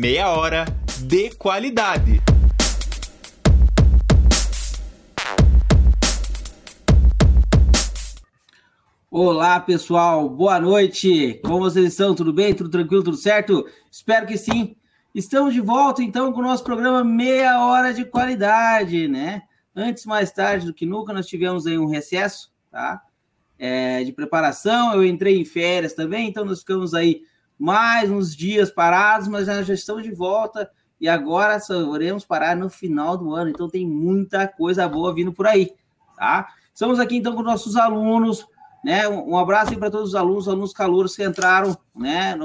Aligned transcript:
Meia 0.00 0.30
hora 0.30 0.64
de 1.02 1.30
qualidade. 1.30 2.22
Olá, 9.10 9.58
pessoal. 9.58 10.28
Boa 10.28 10.60
noite. 10.60 11.40
Como 11.42 11.58
vocês 11.58 11.84
estão? 11.84 12.14
Tudo 12.14 12.32
bem? 12.32 12.54
Tudo 12.54 12.70
tranquilo? 12.70 13.02
Tudo 13.02 13.16
certo? 13.16 13.68
Espero 13.90 14.24
que 14.24 14.38
sim. 14.38 14.76
Estamos 15.12 15.52
de 15.52 15.60
volta, 15.60 16.00
então, 16.00 16.32
com 16.32 16.38
o 16.38 16.44
nosso 16.44 16.62
programa 16.62 17.02
Meia 17.02 17.60
Hora 17.60 17.92
de 17.92 18.04
Qualidade, 18.04 19.08
né? 19.08 19.42
Antes, 19.74 20.06
mais 20.06 20.30
tarde 20.30 20.64
do 20.64 20.72
que 20.72 20.86
nunca, 20.86 21.12
nós 21.12 21.26
tivemos 21.26 21.66
aí 21.66 21.76
um 21.76 21.88
recesso, 21.88 22.52
tá? 22.70 23.02
É, 23.58 24.04
de 24.04 24.12
preparação. 24.12 24.94
Eu 24.94 25.04
entrei 25.04 25.40
em 25.40 25.44
férias 25.44 25.92
também, 25.92 26.28
então 26.28 26.44
nós 26.44 26.60
ficamos 26.60 26.94
aí 26.94 27.22
mais 27.58 28.10
uns 28.10 28.36
dias 28.36 28.70
parados, 28.70 29.26
mas 29.26 29.46
já, 29.46 29.60
estamos 29.60 30.02
de 30.02 30.14
volta 30.14 30.70
e 31.00 31.08
agora 31.08 31.58
só 31.58 31.96
iremos 31.96 32.24
parar 32.24 32.56
no 32.56 32.70
final 32.70 33.16
do 33.16 33.34
ano. 33.34 33.50
Então 33.50 33.68
tem 33.68 33.86
muita 33.86 34.46
coisa 34.46 34.88
boa 34.88 35.12
vindo 35.14 35.32
por 35.32 35.46
aí, 35.46 35.72
tá? 36.16 36.48
Estamos 36.72 37.00
aqui 37.00 37.16
então 37.16 37.34
com 37.34 37.42
nossos 37.42 37.76
alunos, 37.76 38.46
né? 38.84 39.08
Um, 39.08 39.36
abraço 39.36 39.76
para 39.76 39.90
todos 39.90 40.10
os 40.10 40.14
alunos, 40.14 40.48
alunos 40.48 40.72
calouros 40.72 41.16
que 41.16 41.24
entraram, 41.24 41.76
né? 41.94 42.36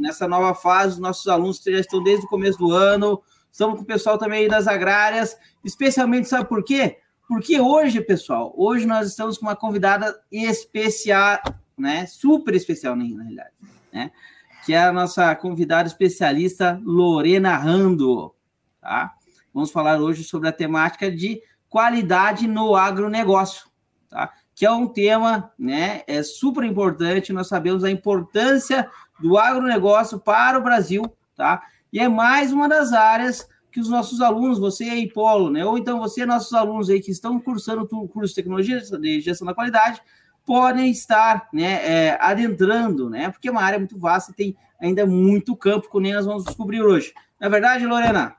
Nessa 0.00 0.26
nova 0.26 0.54
fase, 0.54 0.94
os 0.94 0.98
nossos 0.98 1.28
alunos 1.28 1.58
que 1.58 1.72
já 1.72 1.80
estão 1.80 2.02
desde 2.02 2.24
o 2.24 2.28
começo 2.28 2.58
do 2.58 2.72
ano. 2.72 3.22
Estamos 3.52 3.76
com 3.76 3.82
o 3.82 3.86
pessoal 3.86 4.18
também 4.18 4.48
das 4.48 4.66
agrárias, 4.66 5.36
especialmente 5.64 6.28
sabe 6.28 6.48
por 6.48 6.64
quê? 6.64 6.98
Porque 7.28 7.60
hoje, 7.60 8.00
pessoal, 8.00 8.52
hoje 8.56 8.84
nós 8.86 9.08
estamos 9.08 9.38
com 9.38 9.46
uma 9.46 9.56
convidada 9.56 10.18
especial, 10.30 11.38
né? 11.76 12.06
Super 12.06 12.54
especial, 12.54 12.96
na 12.96 13.04
realidade, 13.04 13.52
né? 13.92 14.10
Que 14.64 14.72
é 14.72 14.82
a 14.82 14.92
nossa 14.92 15.34
convidada 15.36 15.86
especialista 15.86 16.80
Lorena 16.82 17.54
Rando. 17.56 18.34
Tá? 18.80 19.12
Vamos 19.52 19.70
falar 19.70 20.00
hoje 20.00 20.24
sobre 20.24 20.48
a 20.48 20.52
temática 20.52 21.10
de 21.10 21.42
qualidade 21.68 22.46
no 22.46 22.74
agronegócio, 22.74 23.68
tá? 24.08 24.32
que 24.54 24.64
é 24.64 24.70
um 24.70 24.86
tema 24.86 25.52
né, 25.58 26.02
é 26.06 26.22
super 26.22 26.64
importante. 26.64 27.32
Nós 27.32 27.48
sabemos 27.48 27.84
a 27.84 27.90
importância 27.90 28.88
do 29.20 29.36
agronegócio 29.36 30.18
para 30.18 30.58
o 30.58 30.62
Brasil, 30.62 31.04
tá? 31.36 31.62
e 31.92 32.00
é 32.00 32.08
mais 32.08 32.52
uma 32.52 32.68
das 32.68 32.92
áreas 32.92 33.46
que 33.70 33.80
os 33.80 33.88
nossos 33.88 34.20
alunos, 34.20 34.58
você 34.58 34.84
aí, 34.84 35.12
Polo, 35.12 35.50
né? 35.50 35.64
ou 35.64 35.76
então 35.76 35.98
você, 35.98 36.24
nossos 36.24 36.54
alunos 36.54 36.88
aí 36.88 37.00
que 37.00 37.10
estão 37.10 37.40
cursando 37.40 37.82
o 37.82 38.08
curso 38.08 38.28
de 38.28 38.36
tecnologia 38.36 38.80
de 38.80 39.20
gestão 39.20 39.46
da 39.46 39.54
qualidade, 39.54 40.00
podem 40.44 40.90
estar 40.90 41.48
né, 41.52 41.80
é, 41.82 42.18
adentrando, 42.20 43.08
né? 43.08 43.30
Porque 43.30 43.48
é 43.48 43.50
uma 43.50 43.62
área 43.62 43.78
muito 43.78 43.98
vasta 43.98 44.30
e 44.32 44.34
tem 44.34 44.56
ainda 44.80 45.06
muito 45.06 45.56
campo 45.56 45.90
que 45.90 46.00
nem 46.00 46.14
nós 46.14 46.26
vamos 46.26 46.44
descobrir 46.44 46.82
hoje. 46.82 47.12
Não 47.40 47.48
é 47.48 47.50
verdade, 47.50 47.86
Lorena? 47.86 48.36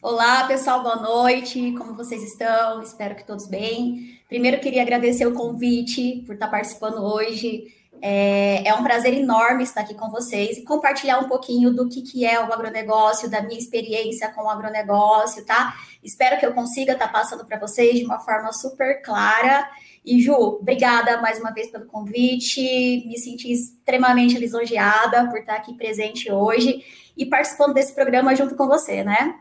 Olá, 0.00 0.44
pessoal, 0.44 0.82
boa 0.82 0.96
noite. 0.96 1.72
Como 1.72 1.94
vocês 1.94 2.22
estão? 2.22 2.82
Espero 2.82 3.16
que 3.16 3.26
todos 3.26 3.46
bem. 3.46 4.20
Primeiro, 4.28 4.60
queria 4.60 4.82
agradecer 4.82 5.26
o 5.26 5.34
convite 5.34 6.22
por 6.26 6.34
estar 6.34 6.48
participando 6.48 6.98
hoje. 6.98 7.64
É, 8.00 8.68
é, 8.68 8.74
um 8.74 8.84
prazer 8.84 9.12
enorme 9.12 9.64
estar 9.64 9.80
aqui 9.80 9.94
com 9.94 10.08
vocês 10.08 10.58
e 10.58 10.64
compartilhar 10.64 11.18
um 11.18 11.26
pouquinho 11.26 11.74
do 11.74 11.88
que, 11.88 12.02
que 12.02 12.24
é 12.24 12.38
o 12.38 12.52
agronegócio, 12.52 13.28
da 13.28 13.42
minha 13.42 13.58
experiência 13.58 14.30
com 14.32 14.42
o 14.42 14.48
agronegócio, 14.48 15.44
tá? 15.44 15.74
Espero 16.00 16.38
que 16.38 16.46
eu 16.46 16.52
consiga 16.52 16.92
estar 16.92 17.08
passando 17.08 17.44
para 17.44 17.58
vocês 17.58 17.98
de 17.98 18.04
uma 18.04 18.20
forma 18.20 18.52
super 18.52 19.02
clara 19.02 19.68
e 20.04 20.20
Ju, 20.20 20.32
obrigada 20.32 21.20
mais 21.20 21.38
uma 21.38 21.50
vez 21.50 21.70
pelo 21.70 21.86
convite. 21.86 22.60
Me 23.06 23.18
senti 23.18 23.52
extremamente 23.52 24.38
lisonjeada 24.38 25.28
por 25.28 25.38
estar 25.38 25.56
aqui 25.56 25.74
presente 25.74 26.30
hoje 26.30 26.82
e 27.16 27.26
participando 27.26 27.74
desse 27.74 27.94
programa 27.94 28.34
junto 28.34 28.54
com 28.54 28.66
você, 28.66 29.04
né? 29.04 29.34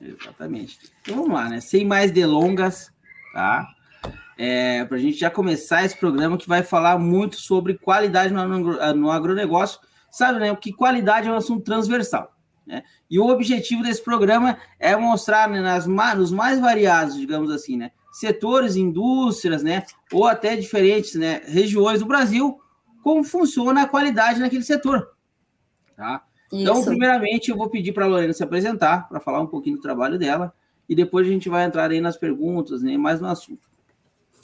Exatamente. 0.00 0.78
Então 1.02 1.16
vamos 1.16 1.32
lá, 1.32 1.48
né? 1.48 1.60
Sem 1.60 1.84
mais 1.84 2.10
delongas, 2.10 2.90
tá? 3.32 3.68
É, 4.38 4.84
para 4.86 4.96
a 4.96 5.00
gente 5.00 5.18
já 5.18 5.30
começar 5.30 5.84
esse 5.84 5.96
programa 5.96 6.38
que 6.38 6.48
vai 6.48 6.62
falar 6.62 6.98
muito 6.98 7.36
sobre 7.36 7.76
qualidade 7.76 8.32
no, 8.32 8.46
no 8.94 9.10
agronegócio. 9.10 9.78
Sabe, 10.10 10.40
né? 10.40 10.54
Que 10.56 10.72
qualidade 10.72 11.28
é 11.28 11.32
um 11.32 11.36
assunto 11.36 11.62
transversal. 11.62 12.34
Né? 12.66 12.82
E 13.10 13.18
o 13.18 13.26
objetivo 13.26 13.82
desse 13.82 14.02
programa 14.02 14.56
é 14.78 14.96
mostrar 14.96 15.48
né, 15.48 15.60
nas, 15.60 15.86
nos 15.86 16.32
mais 16.32 16.58
variados, 16.58 17.16
digamos 17.16 17.50
assim, 17.50 17.76
né? 17.76 17.90
Setores, 18.10 18.76
indústrias, 18.76 19.62
né, 19.62 19.84
ou 20.12 20.26
até 20.26 20.56
diferentes 20.56 21.14
né, 21.14 21.42
regiões 21.46 22.00
do 22.00 22.06
Brasil, 22.06 22.60
como 23.02 23.24
funciona 23.24 23.82
a 23.82 23.88
qualidade 23.88 24.40
naquele 24.40 24.64
setor. 24.64 25.10
Tá? 25.96 26.22
Então, 26.52 26.84
primeiramente, 26.84 27.50
eu 27.50 27.56
vou 27.56 27.68
pedir 27.68 27.92
para 27.92 28.04
a 28.04 28.08
Lorena 28.08 28.32
se 28.32 28.42
apresentar, 28.42 29.08
para 29.08 29.20
falar 29.20 29.40
um 29.40 29.46
pouquinho 29.46 29.76
do 29.76 29.82
trabalho 29.82 30.18
dela, 30.18 30.52
e 30.88 30.94
depois 30.94 31.26
a 31.26 31.30
gente 31.30 31.48
vai 31.48 31.64
entrar 31.64 31.90
aí 31.90 32.00
nas 32.00 32.16
perguntas, 32.16 32.82
né, 32.82 32.96
mais 32.96 33.20
no 33.20 33.28
assunto. 33.28 33.70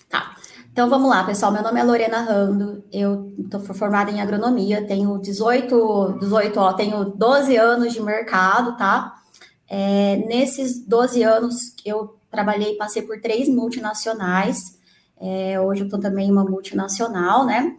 Tá. 0.08 0.36
Então 0.76 0.90
vamos 0.90 1.08
lá, 1.08 1.24
pessoal. 1.24 1.50
Meu 1.50 1.62
nome 1.62 1.80
é 1.80 1.82
Lorena 1.82 2.20
Rando, 2.20 2.84
eu 2.92 3.32
estou 3.38 3.60
formada 3.60 4.10
em 4.10 4.20
agronomia, 4.20 4.86
tenho 4.86 5.18
18, 5.18 6.18
18, 6.20 6.60
ó, 6.60 6.72
tenho 6.74 7.04
12 7.04 7.56
anos 7.56 7.94
de 7.94 8.02
mercado, 8.02 8.76
tá? 8.76 9.16
É, 9.68 10.16
nesses 10.28 10.86
12 10.86 11.22
anos 11.22 11.74
eu 11.84 12.16
trabalhei, 12.36 12.76
passei 12.76 13.02
por 13.02 13.18
três 13.20 13.48
multinacionais, 13.48 14.78
é, 15.18 15.58
hoje 15.58 15.80
eu 15.80 15.86
estou 15.86 15.98
também 15.98 16.28
em 16.28 16.30
uma 16.30 16.44
multinacional, 16.44 17.46
né? 17.46 17.74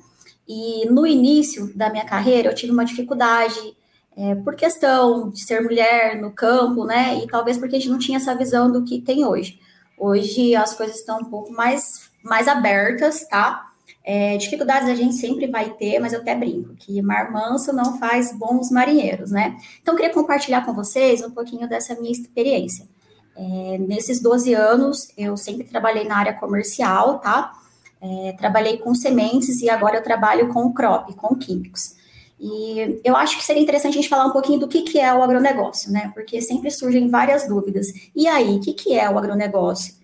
E 0.47 0.85
no 0.89 1.05
início 1.05 1.71
da 1.75 1.89
minha 1.89 2.05
carreira 2.05 2.49
eu 2.49 2.55
tive 2.55 2.71
uma 2.71 2.85
dificuldade 2.85 3.77
é, 4.15 4.33
por 4.35 4.55
questão 4.55 5.29
de 5.29 5.41
ser 5.43 5.61
mulher 5.61 6.19
no 6.19 6.31
campo, 6.31 6.83
né? 6.83 7.19
E 7.23 7.27
talvez 7.27 7.57
porque 7.57 7.75
a 7.75 7.79
gente 7.79 7.91
não 7.91 7.99
tinha 7.99 8.17
essa 8.17 8.35
visão 8.35 8.71
do 8.71 8.83
que 8.83 8.99
tem 9.01 9.23
hoje. 9.23 9.59
Hoje 9.97 10.55
as 10.55 10.73
coisas 10.73 10.97
estão 10.97 11.19
um 11.19 11.25
pouco 11.25 11.53
mais, 11.53 12.09
mais 12.23 12.47
abertas, 12.47 13.27
tá? 13.27 13.67
É, 14.03 14.37
dificuldades 14.37 14.89
a 14.89 14.95
gente 14.95 15.15
sempre 15.15 15.47
vai 15.47 15.71
ter, 15.71 15.99
mas 15.99 16.13
eu 16.13 16.21
até 16.21 16.33
brinco 16.33 16.73
que 16.75 17.01
mar 17.01 17.29
manso 17.29 17.73
não 17.73 17.99
faz 17.99 18.31
bons 18.31 18.71
marinheiros, 18.71 19.31
né? 19.31 19.57
Então, 19.81 19.93
eu 19.93 19.97
queria 19.97 20.13
compartilhar 20.13 20.65
com 20.65 20.73
vocês 20.73 21.21
um 21.21 21.31
pouquinho 21.31 21.67
dessa 21.67 21.93
minha 21.93 22.11
experiência. 22.11 22.87
É, 23.37 23.77
nesses 23.77 24.19
12 24.19 24.53
anos, 24.55 25.11
eu 25.15 25.37
sempre 25.37 25.63
trabalhei 25.63 26.05
na 26.05 26.17
área 26.17 26.33
comercial, 26.33 27.19
tá? 27.19 27.53
É, 28.01 28.35
trabalhei 28.37 28.77
com 28.77 28.95
sementes 28.95 29.61
e 29.61 29.69
agora 29.69 29.97
eu 29.97 30.03
trabalho 30.03 30.51
com 30.51 30.73
crop, 30.73 31.13
com 31.13 31.35
químicos. 31.35 31.95
E 32.39 32.99
eu 33.03 33.15
acho 33.15 33.37
que 33.37 33.45
seria 33.45 33.61
interessante 33.61 33.93
a 33.93 34.01
gente 34.01 34.09
falar 34.09 34.25
um 34.25 34.31
pouquinho 34.31 34.59
do 34.59 34.67
que, 34.67 34.81
que 34.81 34.99
é 34.99 35.13
o 35.13 35.21
agronegócio, 35.21 35.91
né? 35.91 36.11
Porque 36.13 36.41
sempre 36.41 36.71
surgem 36.71 37.09
várias 37.09 37.47
dúvidas. 37.47 37.87
E 38.15 38.27
aí, 38.27 38.57
o 38.57 38.59
que, 38.59 38.73
que 38.73 38.93
é 38.93 39.09
o 39.09 39.17
agronegócio? 39.17 39.95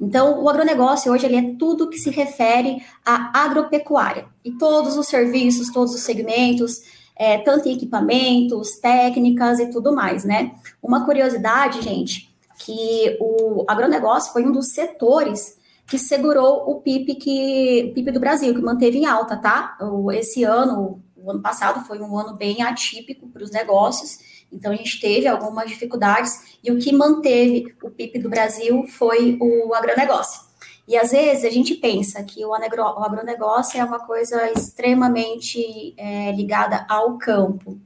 Então, 0.00 0.42
o 0.42 0.48
agronegócio 0.48 1.12
hoje 1.12 1.26
ele 1.26 1.36
é 1.36 1.54
tudo 1.58 1.90
que 1.90 1.98
se 1.98 2.10
refere 2.10 2.82
à 3.04 3.44
agropecuária. 3.44 4.26
E 4.44 4.52
todos 4.52 4.96
os 4.96 5.06
serviços, 5.06 5.70
todos 5.70 5.94
os 5.94 6.00
segmentos, 6.00 6.80
é, 7.16 7.38
tanto 7.38 7.68
em 7.68 7.74
equipamentos, 7.74 8.78
técnicas 8.78 9.60
e 9.60 9.66
tudo 9.66 9.94
mais, 9.94 10.24
né? 10.24 10.52
Uma 10.82 11.04
curiosidade, 11.04 11.82
gente, 11.82 12.29
que 12.60 13.16
o 13.18 13.64
agronegócio 13.66 14.32
foi 14.32 14.44
um 14.44 14.52
dos 14.52 14.72
setores 14.72 15.58
que 15.86 15.98
segurou 15.98 16.70
o 16.70 16.80
PIB, 16.80 17.14
que, 17.14 17.90
PIB 17.94 18.12
do 18.12 18.20
Brasil, 18.20 18.54
que 18.54 18.60
manteve 18.60 18.98
em 18.98 19.06
alta, 19.06 19.36
tá? 19.36 19.76
Esse 20.12 20.44
ano, 20.44 21.02
o 21.16 21.30
ano 21.30 21.40
passado, 21.40 21.84
foi 21.86 21.98
um 22.00 22.16
ano 22.16 22.36
bem 22.36 22.62
atípico 22.62 23.28
para 23.28 23.42
os 23.42 23.50
negócios, 23.50 24.18
então 24.52 24.72
a 24.72 24.76
gente 24.76 25.00
teve 25.00 25.26
algumas 25.26 25.66
dificuldades, 25.68 26.58
e 26.62 26.70
o 26.70 26.78
que 26.78 26.92
manteve 26.92 27.74
o 27.82 27.90
PIB 27.90 28.18
do 28.20 28.28
Brasil 28.28 28.86
foi 28.86 29.38
o 29.40 29.74
agronegócio. 29.74 30.42
E 30.86 30.96
às 30.96 31.12
vezes 31.12 31.44
a 31.44 31.50
gente 31.50 31.74
pensa 31.74 32.22
que 32.22 32.44
o, 32.44 32.52
agronegócio 32.52 33.80
é 33.80 33.84
uma 33.84 34.00
coisa 34.00 34.50
extremamente 34.52 35.94
é, 35.96 36.32
ligada 36.32 36.84
ao 36.88 37.16
campo. 37.16 37.80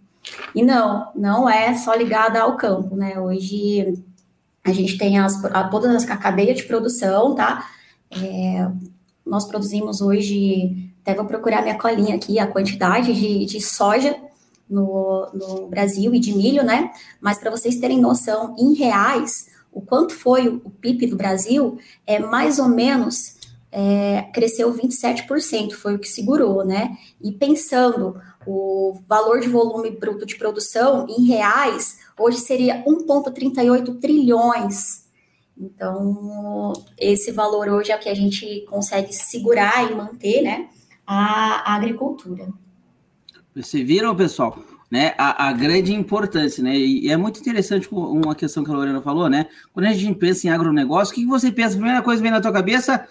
E 0.55 0.63
não, 0.63 1.13
não 1.15 1.49
é 1.49 1.75
só 1.75 1.95
ligada 1.95 2.41
ao 2.41 2.57
campo, 2.57 2.97
né? 2.97 3.21
Hoje 3.21 4.03
a 4.65 4.73
gente 4.73 4.97
tem 4.97 5.19
as, 5.19 5.45
a, 5.45 5.69
todas 5.69 5.95
as, 5.95 6.11
a 6.11 6.17
cadeia 6.17 6.55
de 6.55 6.65
produção, 6.65 7.35
tá? 7.35 7.69
É, 8.11 8.67
nós 9.25 9.47
produzimos 9.47 10.01
hoje, 10.01 10.91
até 11.03 11.15
vou 11.15 11.27
procurar 11.27 11.63
minha 11.63 11.79
colinha 11.79 12.15
aqui, 12.15 12.39
a 12.39 12.47
quantidade 12.47 13.13
de, 13.13 13.45
de 13.45 13.61
soja 13.61 14.17
no, 14.69 15.29
no, 15.35 15.69
Brasil 15.69 16.15
e 16.15 16.19
de 16.19 16.35
milho, 16.35 16.65
né? 16.65 16.91
Mas 17.21 17.39
para 17.39 17.51
vocês 17.51 17.77
terem 17.77 18.01
noção, 18.01 18.57
em 18.59 18.73
reais, 18.75 19.49
o 19.71 19.83
quanto 19.83 20.15
foi 20.15 20.49
o, 20.49 20.63
o 20.65 20.71
PIB 20.71 21.09
do 21.09 21.17
Brasil, 21.17 21.79
é 22.07 22.19
mais 22.19 22.59
ou 22.59 22.69
menos 22.69 23.35
é, 23.71 24.23
cresceu 24.33 24.73
27%, 24.73 25.73
foi 25.73 25.97
o 25.97 25.99
que 25.99 26.09
segurou, 26.09 26.65
né? 26.65 26.97
E 27.21 27.33
pensando 27.33 28.21
o 28.47 29.01
valor 29.09 29.41
de 29.41 29.49
volume 29.49 29.91
bruto 29.91 30.25
de 30.25 30.37
produção 30.37 31.07
em 31.09 31.25
reais, 31.27 31.99
hoje 32.19 32.39
seria 32.39 32.85
1,38 32.85 34.01
trilhões. 34.01 35.05
Então, 35.57 36.73
esse 36.99 37.31
valor 37.31 37.69
hoje 37.69 37.93
é 37.93 37.97
o 37.97 38.01
que 38.01 38.09
a 38.09 38.15
gente 38.15 38.65
consegue 38.69 39.13
segurar 39.13 39.91
e 39.91 39.95
manter, 39.95 40.43
né, 40.43 40.69
a, 41.07 41.73
a 41.73 41.77
agricultura. 41.77 42.49
Vocês 43.55 43.87
viram, 43.87 44.17
pessoal? 44.17 44.59
né, 44.95 45.13
a, 45.19 45.49
a, 45.49 45.53
grande 45.53 45.93
importância, 45.93 46.63
né? 46.63 46.77
E 46.77 47.11
é 47.11 47.17
muito 47.17 47.41
interessante 47.41 47.89
uma 47.91 48.33
questão 48.33 48.63
que 48.63 48.71
a 48.71 48.75
Lorena 48.75 49.03
falou, 49.03 49.29
né? 49.29 49.47
Quando 49.73 49.87
a 49.87 49.93
gente 49.93 50.17
pensa 50.17 50.47
em 50.47 50.51
agronegócio, 50.51 51.13
o 51.13 51.15
que 51.17 51.27
você 51.27 51.51
pensa? 51.51 51.71
A 51.71 51.79
primeira 51.79 52.01
coisa 52.01 52.21
que 52.21 52.23
vem 52.23 52.31
na 52.31 52.41
tua 52.41 52.53
cabeça, 52.53 53.05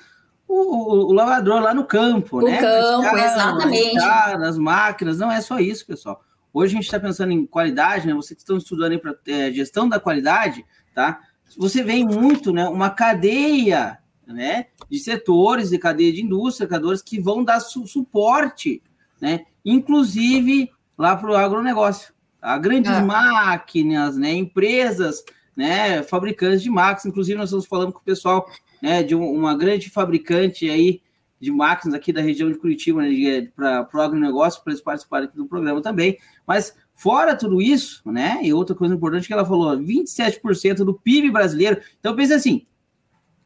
o, 0.47 0.53
o, 0.53 1.07
o 1.09 1.11
lavador 1.11 1.61
lá 1.61 1.73
no 1.73 1.83
campo, 1.83 2.37
o 2.37 2.41
né? 2.41 2.57
campo, 2.57 3.17
exatamente. 3.17 3.97
As 3.99 4.57
máquinas, 4.57 5.17
não 5.17 5.29
é 5.29 5.41
só 5.41 5.59
isso, 5.59 5.85
pessoal. 5.85 6.21
Hoje 6.53 6.73
a 6.73 6.75
gente 6.75 6.85
está 6.85 6.99
pensando 6.99 7.31
em 7.31 7.47
qualidade, 7.47 8.05
né? 8.05 8.13
Vocês 8.13 8.35
que 8.35 8.43
estão 8.43 8.57
estudando 8.57 8.99
para 8.99 9.15
é, 9.27 9.51
gestão 9.51 9.89
da 9.89 9.99
qualidade, 9.99 10.63
tá? 10.93 11.19
Você 11.57 11.81
vê 11.81 12.03
muito, 12.03 12.53
né? 12.53 12.69
Uma 12.69 12.91
cadeia, 12.91 13.97
né? 14.27 14.67
De 14.87 14.99
setores 14.99 15.71
e 15.71 15.79
cadeia 15.79 16.13
de 16.13 16.21
indústria, 16.21 16.69
cadores 16.69 17.01
que 17.01 17.19
vão 17.19 17.43
dar 17.43 17.59
su 17.59 17.87
suporte, 17.87 18.83
né? 19.19 19.45
Inclusive 19.65 20.71
lá 20.95 21.15
para 21.15 21.31
o 21.31 21.35
agronegócio. 21.35 22.13
Tá? 22.39 22.55
Grandes 22.59 22.91
é. 22.91 23.01
máquinas, 23.01 24.15
né? 24.15 24.31
Empresas, 24.33 25.23
né? 25.57 26.03
Fabricantes 26.03 26.61
de 26.61 26.69
máquinas. 26.69 27.07
Inclusive 27.07 27.37
nós 27.37 27.49
estamos 27.49 27.65
falando 27.65 27.91
com 27.91 27.99
o 27.99 28.03
pessoal, 28.03 28.47
né? 28.79 29.01
De 29.01 29.15
um, 29.15 29.27
uma 29.31 29.57
grande 29.57 29.89
fabricante 29.89 30.69
aí 30.69 31.01
de 31.43 31.51
máquinas 31.51 31.93
aqui 31.93 32.13
da 32.13 32.21
região 32.21 32.49
de 32.49 32.57
Curitiba, 32.57 33.01
né, 33.01 33.49
para 33.53 33.89
o 33.93 34.01
agronegócio, 34.01 34.63
para 34.63 34.71
eles 34.71 34.81
participarem 34.81 35.27
aqui 35.27 35.35
do 35.35 35.45
programa 35.45 35.81
também. 35.81 36.17
Mas 36.47 36.73
fora 36.95 37.35
tudo 37.35 37.61
isso, 37.61 38.01
né? 38.09 38.39
E 38.41 38.53
outra 38.53 38.73
coisa 38.73 38.95
importante 38.95 39.27
que 39.27 39.33
ela 39.33 39.45
falou, 39.45 39.77
27% 39.77 40.85
do 40.85 40.93
PIB 40.93 41.31
brasileiro. 41.31 41.81
Então 41.99 42.15
pensa 42.15 42.35
assim, 42.35 42.65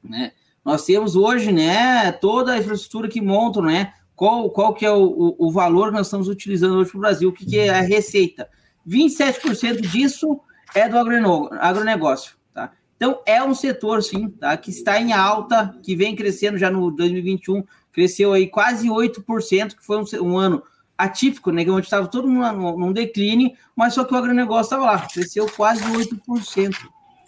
né? 0.04 0.32
Nós 0.64 0.86
temos 0.86 1.16
hoje, 1.16 1.52
né, 1.52 2.12
toda 2.12 2.54
a 2.54 2.58
infraestrutura 2.58 3.08
que 3.08 3.20
montam, 3.22 3.64
né? 3.64 3.94
Qual, 4.16 4.50
qual 4.52 4.74
que 4.74 4.86
é 4.86 4.92
o, 4.92 5.04
o, 5.04 5.48
o 5.48 5.52
valor 5.52 5.90
que 5.90 5.98
nós 5.98 6.08
estamos 6.08 6.28
utilizando 6.28 6.76
hoje 6.76 6.92
para 6.92 6.98
o 6.98 7.02
Brasil? 7.02 7.30
O 7.30 7.34
que, 7.34 7.46
que 7.46 7.58
é 7.58 7.70
a 7.70 7.82
receita? 7.82 8.48
27% 8.88 9.82
disso 9.82 10.40
é 10.76 10.88
do 10.88 10.98
agronegócio. 10.98 12.36
Tá? 12.54 12.72
Então, 12.96 13.22
é 13.26 13.44
um 13.44 13.54
setor, 13.54 14.04
sim, 14.04 14.30
tá? 14.30 14.56
que 14.58 14.72
está 14.72 15.00
em 15.00 15.14
alta, 15.14 15.76
que 15.84 15.96
vem 15.96 16.16
crescendo 16.16 16.58
já 16.58 16.72
no 16.72 16.92
2021, 16.92 17.64
cresceu 17.98 18.32
aí 18.32 18.46
quase 18.46 18.88
8%, 18.88 19.76
que 19.76 19.84
foi 19.84 19.98
um, 19.98 20.06
um 20.22 20.38
ano 20.38 20.62
atípico, 20.96 21.50
né? 21.50 21.66
Onde 21.68 21.88
estava 21.88 22.08
todo 22.08 22.28
mundo 22.28 22.52
num, 22.52 22.78
num 22.78 22.94
declínio, 22.94 23.52
mas 23.76 23.96
só 23.96 24.04
que 24.04 24.14
o 24.14 24.18
agronegócio 24.18 24.66
estava 24.66 24.86
lá, 24.86 25.08
cresceu 25.12 25.48
quase 25.58 25.84
8%. 25.84 26.76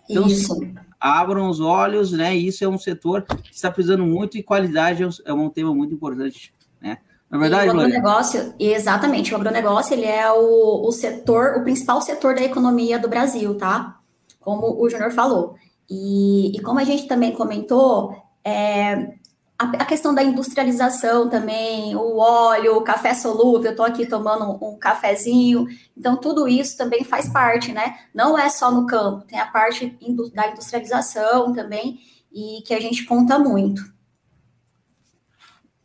Então, 0.07 0.27
isso. 0.27 0.55
abram 0.99 1.49
os 1.49 1.59
olhos, 1.59 2.11
né? 2.11 2.35
Isso 2.35 2.63
é 2.63 2.67
um 2.67 2.77
setor 2.77 3.23
que 3.23 3.51
está 3.51 3.71
precisando 3.71 4.05
muito 4.05 4.37
e 4.37 4.43
qualidade 4.43 5.01
é 5.01 5.33
um, 5.33 5.47
é 5.47 5.49
tema 5.49 5.73
muito 5.73 5.95
importante, 5.95 6.53
né? 6.79 6.99
Na 7.31 7.39
verdade, 7.39 7.69
o 7.69 7.71
agronegócio, 7.71 8.53
exatamente, 8.59 9.33
o 9.33 9.37
agronegócio 9.37 9.95
ele 9.95 10.05
é 10.05 10.31
o, 10.31 10.87
o 10.87 10.91
setor, 10.91 11.57
o 11.57 11.63
principal 11.63 11.99
setor 11.99 12.35
da 12.35 12.43
economia 12.43 12.99
do 12.99 13.09
Brasil, 13.09 13.55
tá? 13.55 13.97
Como 14.39 14.79
o 14.79 14.87
Júnior 14.87 15.11
falou. 15.11 15.55
E, 15.89 16.55
e, 16.55 16.61
como 16.61 16.79
a 16.79 16.83
gente 16.83 17.07
também 17.07 17.31
comentou, 17.31 18.15
é, 18.43 19.18
a, 19.59 19.83
questão 19.83 20.15
da 20.15 20.23
industrialização 20.23 21.29
também, 21.29 21.93
o 21.93 22.17
óleo, 22.17 22.77
o 22.77 22.81
café 22.81 23.13
solúvel, 23.13 23.65
eu 23.65 23.71
estou 23.71 23.85
aqui 23.85 24.05
tomando 24.05 24.57
um, 24.65 24.79
cafezinho, 24.79 25.67
então 25.97 26.15
tudo 26.15 26.47
isso 26.47 26.77
também 26.77 27.03
faz 27.03 27.27
parte, 27.27 27.73
né? 27.73 27.99
Não 28.13 28.39
é 28.39 28.49
só 28.49 28.71
no 28.71 28.87
campo, 28.87 29.25
tem 29.25 29.37
a 29.37 29.47
parte 29.47 29.97
da 30.33 30.47
industrialização 30.49 31.51
também, 31.51 31.99
e 32.31 32.61
que 32.65 32.73
a 32.73 32.79
gente 32.79 33.03
conta 33.03 33.37
muito. 33.37 33.83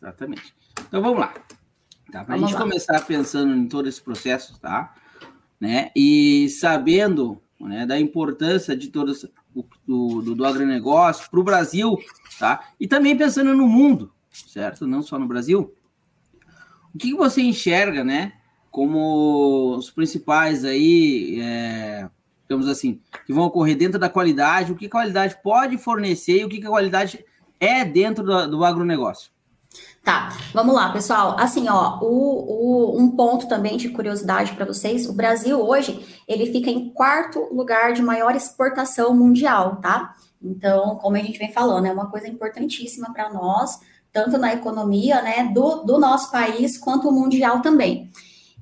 Exatamente. 0.00 0.54
Então 0.86 1.02
vamos 1.02 1.18
lá. 1.18 1.34
Tá? 2.12 2.24
Para 2.24 2.36
a 2.36 2.38
gente 2.38 2.52
lá. 2.52 2.60
começar 2.60 3.04
pensando 3.04 3.56
em 3.56 3.66
todo 3.66 3.88
esse 3.88 4.00
processo, 4.00 4.56
tá? 4.60 4.94
Né? 5.60 5.90
E 5.96 6.48
sabendo 6.48 7.42
né, 7.58 7.84
da 7.84 7.98
importância 7.98 8.76
de 8.76 8.88
todo 8.88 9.12
do, 9.86 10.22
do, 10.22 10.34
do 10.34 10.44
agronegócio 10.44 11.28
para 11.30 11.40
o 11.40 11.44
Brasil, 11.44 11.96
tá? 12.38 12.68
E 12.78 12.86
também 12.86 13.16
pensando 13.16 13.54
no 13.54 13.68
mundo, 13.68 14.12
certo? 14.30 14.86
Não 14.86 15.02
só 15.02 15.18
no 15.18 15.26
Brasil. 15.26 15.74
O 16.94 16.98
que, 16.98 17.14
você 17.14 17.42
enxerga, 17.42 18.04
né? 18.04 18.34
Como 18.70 19.76
os 19.76 19.90
principais 19.90 20.64
aí, 20.64 21.40
é, 21.40 22.08
digamos 22.42 22.68
assim, 22.68 23.00
que 23.26 23.32
vão 23.32 23.44
ocorrer 23.44 23.76
dentro 23.76 23.98
da 23.98 24.08
qualidade, 24.08 24.72
o 24.72 24.76
que 24.76 24.86
a 24.86 24.90
qualidade 24.90 25.36
pode 25.42 25.76
fornecer 25.78 26.40
e 26.40 26.44
o 26.44 26.48
que 26.48 26.64
a 26.64 26.70
qualidade 26.70 27.24
é 27.58 27.84
dentro 27.84 28.24
do, 28.24 28.48
do 28.48 28.64
agronegócio. 28.64 29.34
Tá, 30.02 30.36
vamos 30.52 30.74
lá, 30.74 30.92
pessoal. 30.92 31.36
Assim, 31.38 31.68
ó, 31.68 31.98
o, 32.00 32.94
o 32.94 33.00
um 33.00 33.10
ponto 33.10 33.48
também 33.48 33.76
de 33.76 33.88
curiosidade 33.88 34.52
para 34.52 34.66
vocês: 34.66 35.08
o 35.08 35.14
Brasil 35.14 35.58
hoje 35.58 36.04
ele 36.28 36.52
fica 36.52 36.70
em 36.70 36.90
quarto 36.90 37.40
lugar 37.52 37.92
de 37.92 38.02
maior 38.02 38.36
exportação 38.36 39.14
mundial, 39.14 39.76
tá? 39.76 40.14
Então, 40.44 40.96
como 40.96 41.16
a 41.16 41.20
gente 41.20 41.38
vem 41.38 41.52
falando, 41.52 41.86
é 41.86 41.92
uma 41.92 42.10
coisa 42.10 42.28
importantíssima 42.28 43.12
para 43.12 43.32
nós, 43.32 43.80
tanto 44.12 44.36
na 44.36 44.52
economia, 44.52 45.22
né, 45.22 45.50
do, 45.52 45.82
do 45.84 45.98
nosso 45.98 46.30
país 46.30 46.76
quanto 46.76 47.10
mundial 47.10 47.60
também. 47.62 48.10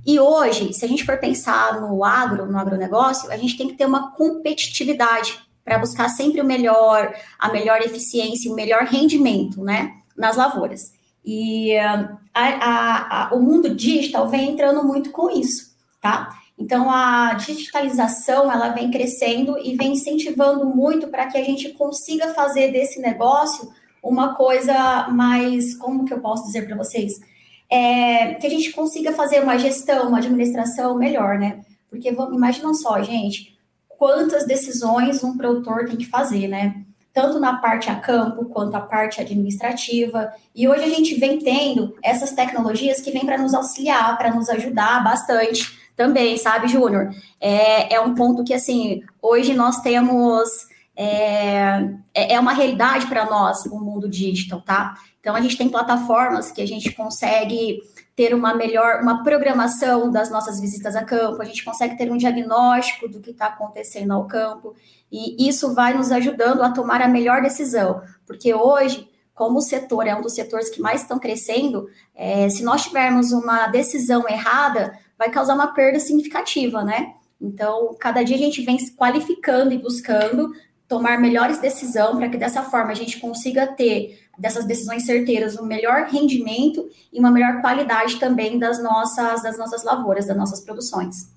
E 0.06 0.18
hoje, 0.18 0.72
se 0.72 0.84
a 0.84 0.88
gente 0.88 1.04
for 1.04 1.18
pensar 1.18 1.80
no 1.80 2.04
agro, 2.04 2.50
no 2.50 2.58
agronegócio, 2.58 3.30
a 3.30 3.36
gente 3.36 3.56
tem 3.56 3.68
que 3.68 3.74
ter 3.74 3.86
uma 3.86 4.12
competitividade 4.12 5.38
para 5.64 5.78
buscar 5.78 6.08
sempre 6.08 6.40
o 6.40 6.44
melhor, 6.44 7.14
a 7.38 7.52
melhor 7.52 7.80
eficiência, 7.80 8.50
o 8.50 8.54
melhor 8.54 8.84
rendimento, 8.84 9.62
né, 9.62 9.94
nas 10.16 10.36
lavouras. 10.36 10.92
E 11.24 11.76
a, 11.76 12.18
a, 12.34 13.28
a, 13.28 13.34
o 13.34 13.40
mundo 13.40 13.74
digital 13.74 14.28
vem 14.28 14.50
entrando 14.50 14.82
muito 14.82 15.10
com 15.10 15.30
isso, 15.30 15.72
tá? 16.00 16.36
Então, 16.62 16.88
a 16.88 17.34
digitalização, 17.34 18.50
ela 18.50 18.68
vem 18.68 18.88
crescendo 18.88 19.58
e 19.58 19.74
vem 19.74 19.94
incentivando 19.94 20.64
muito 20.64 21.08
para 21.08 21.26
que 21.26 21.36
a 21.36 21.42
gente 21.42 21.70
consiga 21.70 22.32
fazer 22.34 22.70
desse 22.70 23.00
negócio 23.00 23.72
uma 24.00 24.36
coisa 24.36 25.08
mais, 25.08 25.74
como 25.76 26.04
que 26.04 26.14
eu 26.14 26.20
posso 26.20 26.46
dizer 26.46 26.64
para 26.64 26.76
vocês? 26.76 27.20
É, 27.68 28.34
que 28.34 28.46
a 28.46 28.50
gente 28.50 28.70
consiga 28.70 29.10
fazer 29.10 29.42
uma 29.42 29.58
gestão, 29.58 30.06
uma 30.06 30.18
administração 30.18 30.96
melhor, 30.96 31.36
né? 31.36 31.62
Porque 31.90 32.08
imaginam 32.08 32.74
só, 32.74 33.02
gente, 33.02 33.58
quantas 33.88 34.46
decisões 34.46 35.24
um 35.24 35.36
produtor 35.36 35.86
tem 35.86 35.96
que 35.96 36.06
fazer, 36.06 36.46
né? 36.46 36.84
tanto 37.12 37.38
na 37.38 37.58
parte 37.58 37.90
a 37.90 37.96
campo 37.96 38.46
quanto 38.46 38.74
a 38.74 38.80
parte 38.80 39.20
administrativa. 39.20 40.32
E 40.54 40.66
hoje 40.66 40.84
a 40.84 40.88
gente 40.88 41.14
vem 41.16 41.38
tendo 41.38 41.94
essas 42.02 42.32
tecnologias 42.32 43.02
que 43.02 43.10
vêm 43.10 43.26
para 43.26 43.36
nos 43.36 43.52
auxiliar, 43.52 44.16
para 44.16 44.34
nos 44.34 44.48
ajudar 44.48 45.04
bastante 45.04 45.81
também, 45.96 46.36
sabe, 46.36 46.68
Júnior? 46.68 47.10
É, 47.40 47.94
é 47.94 48.00
um 48.00 48.14
ponto 48.14 48.44
que, 48.44 48.54
assim, 48.54 49.02
hoje 49.20 49.54
nós 49.54 49.80
temos. 49.80 50.48
É, 50.94 51.88
é, 52.14 52.34
é 52.34 52.40
uma 52.40 52.52
realidade 52.52 53.06
para 53.06 53.24
nós 53.24 53.64
o 53.64 53.80
mundo 53.80 54.08
digital, 54.08 54.60
tá? 54.60 54.94
Então 55.18 55.34
a 55.34 55.40
gente 55.40 55.56
tem 55.56 55.68
plataformas 55.68 56.50
que 56.50 56.60
a 56.60 56.66
gente 56.66 56.90
consegue 56.92 57.80
ter 58.14 58.34
uma 58.34 58.54
melhor, 58.54 59.00
uma 59.02 59.22
programação 59.22 60.10
das 60.10 60.30
nossas 60.30 60.60
visitas 60.60 60.94
a 60.94 61.02
campo, 61.02 61.40
a 61.40 61.44
gente 61.44 61.64
consegue 61.64 61.96
ter 61.96 62.10
um 62.10 62.16
diagnóstico 62.16 63.08
do 63.08 63.20
que 63.20 63.30
está 63.30 63.46
acontecendo 63.46 64.12
ao 64.12 64.26
campo, 64.26 64.74
e 65.10 65.48
isso 65.48 65.74
vai 65.74 65.94
nos 65.94 66.12
ajudando 66.12 66.62
a 66.62 66.70
tomar 66.70 67.00
a 67.00 67.08
melhor 67.08 67.40
decisão, 67.40 68.02
porque 68.26 68.52
hoje, 68.52 69.08
como 69.34 69.58
o 69.58 69.62
setor 69.62 70.06
é 70.06 70.14
um 70.14 70.20
dos 70.20 70.34
setores 70.34 70.68
que 70.68 70.80
mais 70.80 71.02
estão 71.02 71.18
crescendo, 71.18 71.88
é, 72.14 72.48
se 72.48 72.62
nós 72.62 72.82
tivermos 72.82 73.32
uma 73.32 73.66
decisão 73.68 74.28
errada, 74.28 74.98
vai 75.18 75.30
causar 75.30 75.54
uma 75.54 75.68
perda 75.68 76.00
significativa, 76.00 76.82
né? 76.82 77.14
Então, 77.40 77.94
cada 77.98 78.22
dia 78.22 78.36
a 78.36 78.38
gente 78.38 78.62
vem 78.62 78.78
se 78.78 78.94
qualificando 78.94 79.72
e 79.72 79.78
buscando 79.78 80.52
tomar 80.86 81.18
melhores 81.18 81.58
decisões 81.58 82.16
para 82.16 82.28
que 82.28 82.36
dessa 82.36 82.62
forma 82.62 82.92
a 82.92 82.94
gente 82.94 83.18
consiga 83.18 83.66
ter 83.66 84.20
dessas 84.38 84.64
decisões 84.64 85.04
certeiras 85.04 85.58
um 85.58 85.64
melhor 85.64 86.06
rendimento 86.06 86.88
e 87.12 87.18
uma 87.18 87.30
melhor 87.30 87.60
qualidade 87.60 88.18
também 88.18 88.58
das 88.58 88.82
nossas 88.82 89.42
das 89.42 89.58
nossas 89.58 89.84
lavouras, 89.84 90.26
das 90.26 90.36
nossas 90.36 90.60
produções. 90.60 91.32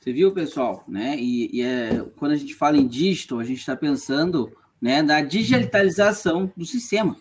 Você 0.00 0.12
viu, 0.12 0.32
pessoal, 0.32 0.82
né? 0.88 1.16
E, 1.18 1.58
e 1.58 1.62
é, 1.62 2.02
quando 2.16 2.32
a 2.32 2.36
gente 2.36 2.54
fala 2.54 2.78
em 2.78 2.86
digital, 2.86 3.38
a 3.38 3.44
gente 3.44 3.58
está 3.58 3.76
pensando 3.76 4.50
né, 4.80 5.02
na 5.02 5.20
digitalização 5.20 6.50
do 6.56 6.64
sistema, 6.64 7.16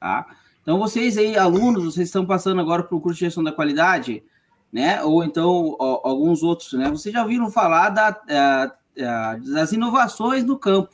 tá? 0.00 0.26
Então, 0.60 0.78
vocês 0.78 1.16
aí, 1.16 1.36
alunos, 1.36 1.94
vocês 1.94 2.08
estão 2.08 2.26
passando 2.26 2.60
agora 2.60 2.82
para 2.82 2.96
o 2.96 3.00
curso 3.00 3.20
de 3.20 3.26
gestão 3.26 3.44
da 3.44 3.52
qualidade, 3.52 4.24
né? 4.76 5.02
Ou 5.02 5.24
então 5.24 5.74
ó, 5.80 6.02
alguns 6.06 6.42
outros, 6.42 6.74
né? 6.74 6.90
Vocês 6.90 7.10
já 7.10 7.22
ouviram 7.22 7.50
falar 7.50 7.88
da, 7.88 8.08
a, 8.28 8.72
a, 9.02 9.36
das 9.36 9.72
inovações 9.72 10.44
no 10.44 10.58
campo, 10.58 10.90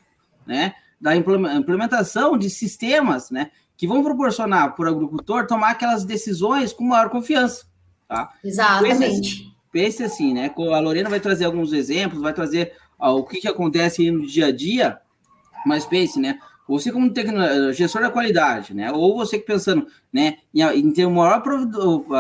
né? 0.47 0.73
Da 1.01 1.17
implementação 1.17 2.39
de 2.39 2.49
sistemas, 2.49 3.29
né? 3.33 3.51
Que 3.77 3.89
vão 3.89 4.05
proporcionar 4.05 4.77
para 4.77 4.85
o 4.85 4.95
agricultor 4.95 5.49
tomar 5.49 5.71
aquelas 5.71 6.05
decisões 6.05 6.73
com 6.73 6.85
maior 6.85 7.11
confiança, 7.11 7.65
tá? 8.07 8.33
Exatamente 8.45 9.53
pense 9.73 10.05
assim, 10.05 10.33
né? 10.35 10.55
A 10.57 10.79
Lorena 10.79 11.09
vai 11.09 11.19
trazer 11.19 11.47
alguns 11.47 11.73
exemplos, 11.73 12.21
vai 12.21 12.35
trazer 12.35 12.75
ó, 12.99 13.17
o 13.17 13.25
que, 13.25 13.41
que 13.41 13.49
acontece 13.49 14.09
no 14.11 14.27
dia 14.27 14.47
a 14.47 14.53
dia, 14.53 15.01
mas 15.67 15.87
pense, 15.87 16.21
né? 16.21 16.39
Você 16.69 16.93
como 16.93 17.13
gestor 17.73 18.03
da 18.03 18.11
qualidade, 18.11 18.73
né? 18.73 18.91
Ou 18.93 19.17
você 19.17 19.39
pensando, 19.39 19.87
né, 20.13 20.39
em, 20.55 20.91
ter 20.93 21.07
um 21.07 21.15
maior 21.15 21.43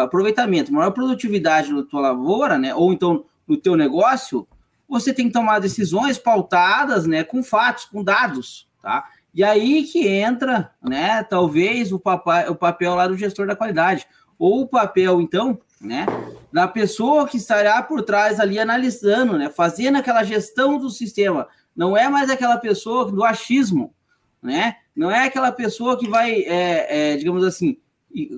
aproveitamento, 0.02 0.72
maior 0.72 0.90
produtividade 0.90 1.72
na 1.72 1.82
tua 1.82 2.00
lavoura, 2.00 2.58
né? 2.58 2.74
Ou 2.74 2.92
então 2.92 3.24
no 3.46 3.56
teu 3.56 3.76
negócio, 3.76 4.46
você 4.88 5.12
tem 5.12 5.28
que 5.28 5.32
tomar 5.32 5.58
decisões 5.58 6.18
pautadas, 6.18 7.06
né, 7.06 7.24
com 7.24 7.42
fatos, 7.42 7.86
com 7.86 8.04
dados, 8.04 8.68
tá? 8.82 9.08
E 9.34 9.42
aí 9.42 9.84
que 9.84 10.06
entra, 10.06 10.70
né, 10.82 11.22
talvez 11.22 11.92
o, 11.92 11.98
papai, 11.98 12.48
o 12.48 12.54
papel 12.54 12.94
lá 12.94 13.06
do 13.06 13.16
gestor 13.16 13.46
da 13.46 13.56
qualidade, 13.56 14.06
ou 14.38 14.62
o 14.62 14.68
papel, 14.68 15.20
então, 15.20 15.58
né, 15.80 16.04
da 16.52 16.68
pessoa 16.68 17.26
que 17.26 17.38
estará 17.38 17.82
por 17.82 18.02
trás 18.02 18.38
ali 18.38 18.58
analisando, 18.58 19.38
né, 19.38 19.48
fazendo 19.48 19.96
aquela 19.96 20.24
gestão 20.24 20.78
do 20.78 20.90
sistema. 20.90 21.48
Não 21.74 21.96
é 21.96 22.08
mais 22.10 22.28
aquela 22.28 22.58
pessoa 22.58 23.10
do 23.10 23.24
achismo, 23.24 23.94
né? 24.42 24.76
Não 24.94 25.10
é 25.10 25.26
aquela 25.26 25.52
pessoa 25.52 25.98
que 25.98 26.08
vai, 26.08 26.42
é, 26.42 27.12
é, 27.12 27.16
digamos 27.16 27.44
assim, 27.44 27.76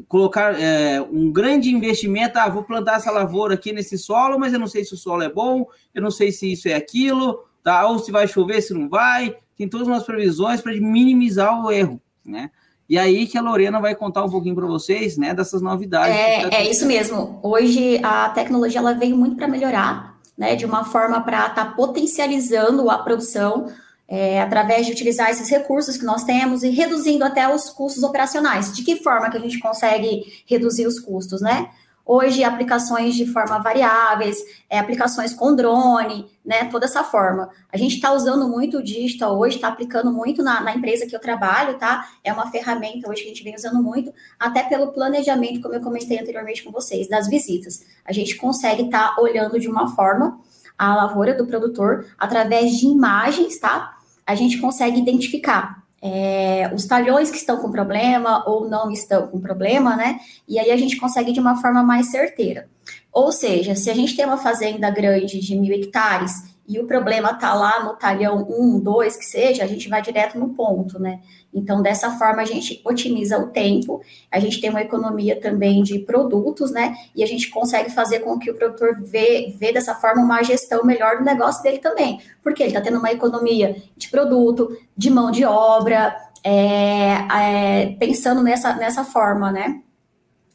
colocar 0.06 0.60
é, 0.60 1.00
um 1.00 1.32
grande 1.32 1.70
investimento, 1.70 2.38
ah, 2.38 2.48
vou 2.48 2.62
plantar 2.62 2.96
essa 2.96 3.10
lavoura 3.10 3.54
aqui 3.54 3.72
nesse 3.72 3.98
solo, 3.98 4.38
mas 4.38 4.52
eu 4.52 4.58
não 4.58 4.66
sei 4.66 4.84
se 4.84 4.94
o 4.94 4.96
solo 4.96 5.22
é 5.22 5.28
bom, 5.28 5.66
eu 5.94 6.02
não 6.02 6.10
sei 6.10 6.30
se 6.30 6.52
isso 6.52 6.68
é 6.68 6.74
aquilo, 6.74 7.44
tá? 7.62 7.86
Ou 7.88 7.98
se 7.98 8.12
vai 8.12 8.28
chover, 8.28 8.60
se 8.62 8.72
não 8.74 8.88
vai. 8.88 9.36
Tem 9.56 9.68
todas 9.68 9.88
umas 9.88 10.04
previsões 10.04 10.60
para 10.60 10.72
minimizar 10.72 11.64
o 11.64 11.72
erro, 11.72 12.00
né? 12.24 12.50
E 12.88 12.98
aí 12.98 13.26
que 13.26 13.38
a 13.38 13.42
Lorena 13.42 13.80
vai 13.80 13.94
contar 13.94 14.24
um 14.24 14.30
pouquinho 14.30 14.54
para 14.54 14.66
vocês, 14.66 15.16
né, 15.16 15.32
dessas 15.32 15.62
novidades. 15.62 16.14
É, 16.14 16.48
tá 16.48 16.56
é 16.58 16.70
isso 16.70 16.86
mesmo. 16.86 17.40
Hoje 17.42 17.98
a 18.02 18.28
tecnologia 18.28 18.78
ela 18.78 18.92
veio 18.92 19.16
muito 19.16 19.36
para 19.36 19.48
melhorar, 19.48 20.18
né, 20.36 20.54
de 20.54 20.66
uma 20.66 20.84
forma 20.84 21.20
para 21.22 21.46
estar 21.46 21.64
tá 21.64 21.70
potencializando 21.70 22.90
a 22.90 22.98
produção 22.98 23.66
é, 24.14 24.40
através 24.40 24.86
de 24.86 24.92
utilizar 24.92 25.28
esses 25.28 25.50
recursos 25.50 25.96
que 25.96 26.04
nós 26.04 26.22
temos 26.22 26.62
e 26.62 26.70
reduzindo 26.70 27.24
até 27.24 27.52
os 27.52 27.68
custos 27.68 28.04
operacionais. 28.04 28.72
De 28.72 28.84
que 28.84 29.02
forma 29.02 29.28
que 29.28 29.36
a 29.36 29.40
gente 29.40 29.58
consegue 29.58 30.44
reduzir 30.46 30.86
os 30.86 31.00
custos, 31.00 31.42
né? 31.42 31.68
Hoje, 32.06 32.44
aplicações 32.44 33.16
de 33.16 33.26
forma 33.26 33.58
variáveis, 33.58 34.36
é, 34.70 34.78
aplicações 34.78 35.34
com 35.34 35.56
drone, 35.56 36.30
né? 36.46 36.66
Toda 36.66 36.84
essa 36.84 37.02
forma. 37.02 37.50
A 37.72 37.76
gente 37.76 37.96
está 37.96 38.12
usando 38.12 38.46
muito 38.46 38.78
o 38.78 38.82
digital 38.84 39.36
hoje, 39.36 39.56
está 39.56 39.66
aplicando 39.66 40.12
muito 40.12 40.44
na, 40.44 40.60
na, 40.60 40.76
empresa 40.76 41.06
que 41.06 41.16
eu 41.16 41.20
trabalho, 41.20 41.76
tá? 41.76 42.08
É 42.22 42.32
uma 42.32 42.48
ferramenta 42.52 43.10
hoje 43.10 43.22
que 43.22 43.28
a 43.30 43.32
gente 43.32 43.42
vem 43.42 43.56
usando 43.56 43.82
muito, 43.82 44.14
até 44.38 44.62
pelo 44.62 44.92
planejamento, 44.92 45.60
como 45.60 45.74
eu 45.74 45.80
comentei 45.80 46.20
anteriormente 46.20 46.62
com 46.62 46.70
vocês, 46.70 47.08
das 47.08 47.26
visitas. 47.26 47.84
A 48.04 48.12
gente 48.12 48.36
consegue 48.36 48.82
estar 48.82 49.16
tá 49.16 49.20
olhando 49.20 49.58
de 49.58 49.66
uma 49.66 49.88
forma 49.96 50.38
a 50.78 50.94
lavoura 50.94 51.34
do 51.34 51.46
produtor 51.46 52.06
através 52.16 52.76
de 52.76 52.86
imagens, 52.86 53.58
tá? 53.58 53.94
A 54.26 54.34
gente 54.34 54.58
consegue 54.58 54.98
identificar 54.98 55.82
é, 56.00 56.70
os 56.74 56.86
talhões 56.86 57.30
que 57.30 57.38
estão 57.38 57.56
com 57.56 57.70
problema 57.70 58.44
ou 58.46 58.68
não 58.68 58.90
estão 58.90 59.26
com 59.26 59.40
problema, 59.40 59.96
né? 59.96 60.20
E 60.46 60.58
aí 60.58 60.70
a 60.70 60.76
gente 60.76 60.96
consegue 60.96 61.32
de 61.32 61.40
uma 61.40 61.60
forma 61.60 61.82
mais 61.82 62.10
certeira. 62.10 62.68
Ou 63.10 63.32
seja, 63.32 63.74
se 63.74 63.88
a 63.90 63.94
gente 63.94 64.14
tem 64.14 64.26
uma 64.26 64.36
fazenda 64.36 64.90
grande 64.90 65.40
de 65.40 65.56
mil 65.56 65.72
hectares 65.72 66.53
e 66.66 66.78
o 66.78 66.86
problema 66.86 67.32
está 67.32 67.52
lá 67.54 67.84
no 67.84 67.94
talhão 67.94 68.46
1, 68.48 68.80
2, 68.80 69.16
que 69.16 69.24
seja, 69.24 69.62
a 69.62 69.66
gente 69.66 69.88
vai 69.88 70.00
direto 70.00 70.38
no 70.38 70.54
ponto, 70.54 70.98
né? 70.98 71.20
Então, 71.52 71.82
dessa 71.82 72.10
forma, 72.12 72.40
a 72.40 72.44
gente 72.44 72.80
otimiza 72.84 73.38
o 73.38 73.48
tempo, 73.48 74.00
a 74.30 74.40
gente 74.40 74.60
tem 74.60 74.70
uma 74.70 74.80
economia 74.80 75.38
também 75.38 75.82
de 75.82 75.98
produtos, 75.98 76.70
né? 76.70 76.94
E 77.14 77.22
a 77.22 77.26
gente 77.26 77.50
consegue 77.50 77.90
fazer 77.90 78.20
com 78.20 78.38
que 78.38 78.50
o 78.50 78.54
produtor 78.54 78.98
vê, 79.02 79.54
vê 79.58 79.72
dessa 79.72 79.94
forma 79.94 80.22
uma 80.22 80.42
gestão 80.42 80.84
melhor 80.84 81.18
do 81.18 81.24
negócio 81.24 81.62
dele 81.62 81.78
também, 81.78 82.20
porque 82.42 82.62
ele 82.62 82.70
está 82.70 82.80
tendo 82.80 82.98
uma 82.98 83.12
economia 83.12 83.76
de 83.94 84.08
produto, 84.08 84.76
de 84.96 85.10
mão 85.10 85.30
de 85.30 85.44
obra, 85.44 86.16
é, 86.42 87.26
é, 87.30 87.96
pensando 87.98 88.42
nessa, 88.42 88.74
nessa 88.74 89.04
forma, 89.04 89.52
né? 89.52 89.82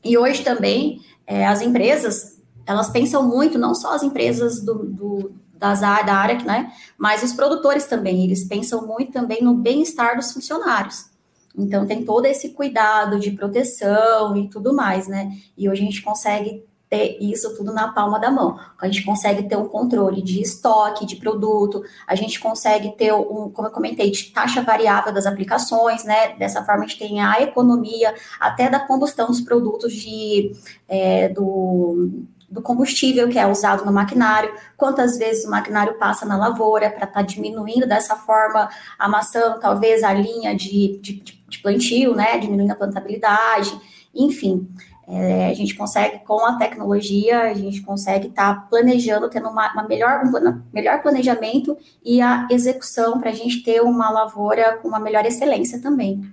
E 0.04 0.18
hoje 0.18 0.44
também, 0.44 1.02
é, 1.28 1.46
as 1.46 1.62
empresas, 1.62 2.42
elas 2.66 2.90
pensam 2.90 3.28
muito, 3.28 3.60
não 3.60 3.76
só 3.76 3.94
as 3.94 4.02
empresas 4.02 4.60
do, 4.62 4.86
do 4.86 5.40
das, 5.60 5.82
da 5.82 6.14
área, 6.14 6.42
né? 6.44 6.72
Mas 6.98 7.22
os 7.22 7.34
produtores 7.34 7.86
também, 7.86 8.24
eles 8.24 8.46
pensam 8.46 8.88
muito 8.88 9.12
também 9.12 9.44
no 9.44 9.54
bem-estar 9.54 10.16
dos 10.16 10.32
funcionários. 10.32 11.10
Então, 11.58 11.86
tem 11.86 12.06
todo 12.06 12.26
esse 12.26 12.50
cuidado 12.50 13.20
de 13.20 13.32
proteção 13.32 14.38
e 14.38 14.48
tudo 14.48 14.74
mais, 14.74 15.08
né? 15.08 15.32
E 15.58 15.70
hoje 15.70 15.82
a 15.82 15.86
gente 15.86 16.02
consegue 16.02 16.64
ter 16.90 17.18
isso 17.22 17.56
tudo 17.56 17.72
na 17.72 17.90
palma 17.90 18.20
da 18.20 18.32
mão. 18.32 18.58
A 18.80 18.88
gente 18.88 19.04
consegue 19.04 19.48
ter 19.48 19.58
um 19.58 19.68
controle 19.68 20.24
de 20.24 20.42
estoque, 20.42 21.06
de 21.06 21.18
produto, 21.18 21.84
a 22.08 22.16
gente 22.16 22.40
consegue 22.40 22.96
ter 22.98 23.14
um, 23.14 23.52
como 23.52 23.68
eu 23.68 23.72
comentei, 23.72 24.10
de 24.10 24.32
taxa 24.32 24.64
variável 24.64 25.14
das 25.14 25.26
aplicações, 25.26 26.04
né? 26.04 26.36
Dessa 26.38 26.64
forma 26.64 26.86
a 26.86 26.88
gente 26.88 26.98
tem 26.98 27.22
a 27.22 27.42
economia 27.42 28.16
até 28.40 28.70
da 28.70 28.80
combustão 28.80 29.28
dos 29.28 29.42
produtos 29.42 29.94
de, 29.94 30.52
é, 30.88 31.30
do, 31.30 32.26
do 32.50 32.62
combustível 32.62 33.30
que 33.30 33.38
é 33.38 33.46
usado 33.46 33.86
no 33.86 33.92
maquinário, 33.92 34.54
quantas 34.76 35.18
vezes 35.18 35.46
o 35.46 35.52
maquinário 35.52 35.96
passa 35.96 36.26
na 36.26 36.36
lavoura 36.36 36.90
para 36.90 37.06
estar 37.06 37.20
tá 37.20 37.22
diminuindo 37.22 37.88
dessa 37.88 38.16
forma 38.16 38.70
a 38.98 39.08
maçã, 39.08 39.58
talvez 39.60 40.04
a 40.04 40.14
linha 40.14 40.56
de, 40.56 41.00
de, 41.00 41.22
de 41.48 41.60
plantio, 41.60 42.16
né, 42.16 42.38
diminuindo 42.40 42.72
a 42.72 42.76
plantabilidade, 42.76 43.72
enfim. 44.14 44.68
É, 45.12 45.48
a 45.48 45.54
gente 45.56 45.76
consegue, 45.76 46.20
com 46.20 46.46
a 46.46 46.56
tecnologia, 46.56 47.42
a 47.42 47.54
gente 47.56 47.82
consegue 47.82 48.28
estar 48.28 48.54
tá 48.54 48.62
planejando, 48.62 49.28
tendo 49.28 49.50
uma, 49.50 49.74
uma 49.74 49.88
melhor, 49.88 50.24
um 50.24 50.62
melhor 50.72 51.02
planejamento 51.02 51.76
e 52.06 52.22
a 52.22 52.48
execução 52.52 53.20
para 53.20 53.32
a 53.32 53.34
gente 53.34 53.64
ter 53.64 53.82
uma 53.82 54.12
lavoura 54.12 54.78
com 54.78 54.88
uma 54.88 55.00
melhor 55.00 55.26
excelência 55.26 55.82
também. 55.82 56.32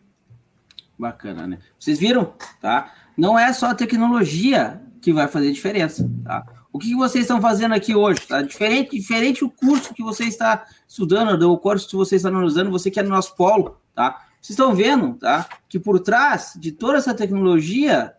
Bacana, 0.99 1.47
né? 1.47 1.59
Vocês 1.79 1.99
viram, 1.99 2.35
tá? 2.61 2.93
Não 3.17 3.39
é 3.39 3.51
só 3.55 3.67
a 3.67 3.75
tecnologia 3.75 4.83
que 5.07 5.13
vai 5.13 5.29
fazer 5.29 5.53
diferença, 5.53 6.11
tá? 6.25 6.45
O 6.73 6.81
que 6.81 6.93
vocês 6.97 7.23
estão 7.23 7.41
fazendo 7.41 7.77
aqui 7.77 7.95
hoje, 7.95 8.23
tá? 8.27 8.43
Diferente, 8.43 8.97
diferente 8.97 9.45
o 9.45 9.49
curso 9.49 9.95
que 9.95 10.03
você 10.03 10.25
está 10.25 10.67
estudando, 10.89 11.41
o 11.45 11.57
curso 11.57 11.89
que 11.89 11.95
você 11.95 12.17
está 12.17 12.29
analisando, 12.29 12.73
você 12.73 12.91
que 12.91 12.99
é 12.99 13.05
no 13.05 13.11
nosso 13.11 13.37
polo, 13.37 13.81
tá? 13.95 14.27
Vocês 14.43 14.59
estão 14.59 14.75
vendo, 14.75 15.15
tá? 15.15 15.49
Que 15.69 15.79
por 15.79 16.01
trás 16.01 16.55
de 16.57 16.73
toda 16.73 16.99
essa 16.99 17.15
tecnologia 17.15 18.15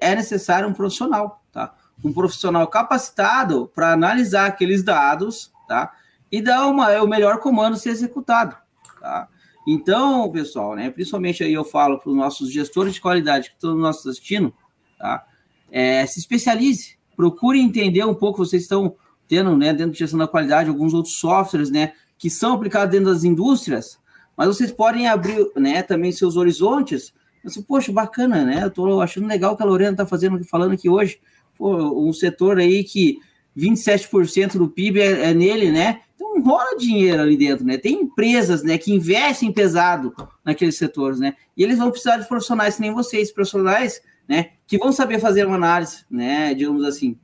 é 0.00 0.14
necessário 0.14 0.66
um 0.66 0.72
profissional, 0.72 1.44
tá? 1.52 1.74
Um 2.02 2.10
profissional 2.10 2.66
capacitado 2.68 3.70
para 3.74 3.92
analisar 3.92 4.46
aqueles 4.46 4.82
dados, 4.82 5.52
tá? 5.68 5.92
E 6.32 6.40
dar 6.40 6.68
uma, 6.68 7.02
o 7.02 7.06
melhor 7.06 7.38
comando 7.38 7.76
ser 7.76 7.90
executado, 7.90 8.56
tá? 8.98 9.28
Então, 9.68 10.32
pessoal, 10.32 10.74
né? 10.74 10.90
Principalmente 10.90 11.44
aí 11.44 11.52
eu 11.52 11.64
falo 11.66 11.98
para 11.98 12.08
os 12.08 12.16
nossos 12.16 12.50
gestores 12.50 12.94
de 12.94 13.00
qualidade 13.02 13.50
que 13.50 13.56
estão 13.56 13.74
nos 13.76 14.06
assistindo, 14.06 14.54
tá? 14.98 15.26
É, 15.72 16.04
se 16.04 16.20
especialize, 16.20 16.98
procure 17.16 17.58
entender 17.58 18.04
um 18.04 18.14
pouco, 18.14 18.44
vocês 18.44 18.62
estão 18.62 18.94
tendo, 19.26 19.56
né, 19.56 19.72
dentro 19.72 19.92
de 19.92 19.98
gestão 19.98 20.18
da 20.18 20.28
qualidade, 20.28 20.68
alguns 20.68 20.92
outros 20.92 21.16
softwares, 21.16 21.70
né, 21.70 21.92
que 22.18 22.28
são 22.28 22.52
aplicados 22.52 22.92
dentro 22.92 23.12
das 23.12 23.24
indústrias, 23.24 23.98
mas 24.36 24.48
vocês 24.48 24.70
podem 24.70 25.08
abrir, 25.08 25.50
né, 25.56 25.82
também 25.82 26.12
seus 26.12 26.36
horizontes, 26.36 27.14
assim, 27.44 27.62
poxa, 27.62 27.90
bacana, 27.90 28.44
né, 28.44 28.64
eu 28.64 28.70
tô 28.70 29.00
achando 29.00 29.26
legal 29.26 29.54
o 29.54 29.56
que 29.56 29.62
a 29.62 29.66
Lorena 29.66 29.92
está 29.92 30.04
fazendo, 30.06 30.44
falando 30.44 30.72
aqui 30.74 30.88
hoje, 30.88 31.18
Pô, 31.56 32.08
um 32.08 32.12
setor 32.12 32.58
aí 32.58 32.82
que 32.82 33.18
27% 33.56 34.56
do 34.56 34.68
PIB 34.68 35.00
é, 35.00 35.30
é, 35.30 35.34
nele, 35.34 35.70
né, 35.70 36.00
então 36.14 36.42
rola 36.42 36.76
dinheiro 36.76 37.22
ali 37.22 37.36
dentro, 37.36 37.64
né, 37.64 37.78
tem 37.78 38.02
empresas, 38.02 38.62
né, 38.62 38.76
que 38.76 38.92
investem 38.92 39.52
pesado 39.52 40.14
naqueles 40.44 40.76
setores, 40.76 41.18
né, 41.18 41.34
e 41.56 41.62
eles 41.62 41.78
vão 41.78 41.90
precisar 41.90 42.18
de 42.18 42.28
profissionais 42.28 42.76
que 42.76 42.82
nem 42.82 42.92
vocês, 42.92 43.32
profissionais 43.32 44.00
né, 44.32 44.52
que 44.66 44.78
vão 44.78 44.90
saber 44.90 45.18
fazer 45.18 45.46
uma 45.46 45.56
análise, 45.56 46.06
né, 46.10 46.54
digamos 46.54 46.84
assim, 46.84 47.18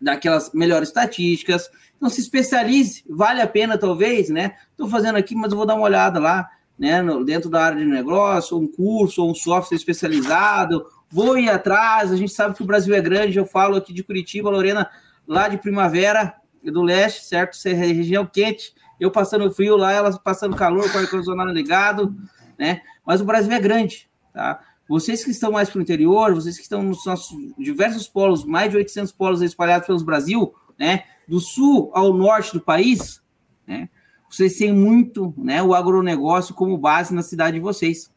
daquelas 0.00 0.50
melhores 0.54 0.88
estatísticas. 0.88 1.68
Então, 1.98 2.08
se 2.08 2.22
especialize, 2.22 3.04
vale 3.06 3.42
a 3.42 3.46
pena, 3.46 3.76
talvez, 3.76 4.30
né? 4.30 4.56
Estou 4.70 4.88
fazendo 4.88 5.16
aqui, 5.16 5.34
mas 5.34 5.50
eu 5.50 5.58
vou 5.58 5.66
dar 5.66 5.74
uma 5.74 5.84
olhada 5.84 6.18
lá, 6.18 6.48
né, 6.78 7.02
no, 7.02 7.22
dentro 7.26 7.50
da 7.50 7.62
área 7.62 7.78
de 7.78 7.84
negócio, 7.84 8.58
um 8.58 8.66
curso, 8.66 9.28
um 9.28 9.34
software 9.34 9.76
especializado, 9.76 10.86
vou 11.10 11.36
ir 11.36 11.50
atrás. 11.50 12.10
A 12.10 12.16
gente 12.16 12.32
sabe 12.32 12.54
que 12.54 12.62
o 12.62 12.66
Brasil 12.66 12.94
é 12.94 13.02
grande, 13.02 13.38
eu 13.38 13.44
falo 13.44 13.76
aqui 13.76 13.92
de 13.92 14.02
Curitiba, 14.02 14.48
Lorena, 14.48 14.90
lá 15.28 15.46
de 15.46 15.58
primavera, 15.58 16.34
do 16.64 16.80
leste, 16.80 17.22
certo? 17.26 17.54
Ser 17.54 17.72
é 17.72 17.74
região 17.74 18.24
quente, 18.24 18.72
eu 18.98 19.10
passando 19.10 19.52
frio 19.52 19.76
lá, 19.76 19.92
elas 19.92 20.16
passando 20.16 20.56
calor, 20.56 20.90
com 20.90 20.96
o 20.96 21.00
ar-condicionado 21.02 21.52
ligado, 21.52 22.16
né? 22.58 22.80
Mas 23.04 23.20
o 23.20 23.26
Brasil 23.26 23.52
é 23.52 23.60
grande, 23.60 24.08
tá? 24.32 24.58
Vocês 24.88 25.24
que 25.24 25.30
estão 25.30 25.52
mais 25.52 25.70
para 25.70 25.78
o 25.78 25.82
interior, 25.82 26.34
vocês 26.34 26.56
que 26.56 26.62
estão 26.62 26.82
nos 26.82 27.04
nossos 27.06 27.36
diversos 27.58 28.06
polos, 28.06 28.44
mais 28.44 28.70
de 28.70 28.76
800 28.76 29.12
polos 29.12 29.40
espalhados 29.40 29.86
pelo 29.86 30.04
Brasil, 30.04 30.54
né, 30.78 31.04
do 31.26 31.40
sul 31.40 31.90
ao 31.94 32.12
norte 32.12 32.52
do 32.52 32.60
país, 32.60 33.22
né, 33.66 33.88
vocês 34.28 34.56
têm 34.56 34.72
muito, 34.72 35.32
né, 35.38 35.62
o 35.62 35.74
agronegócio 35.74 36.54
como 36.54 36.76
base 36.76 37.14
na 37.14 37.22
cidade 37.22 37.56
de 37.56 37.62
vocês, 37.62 38.12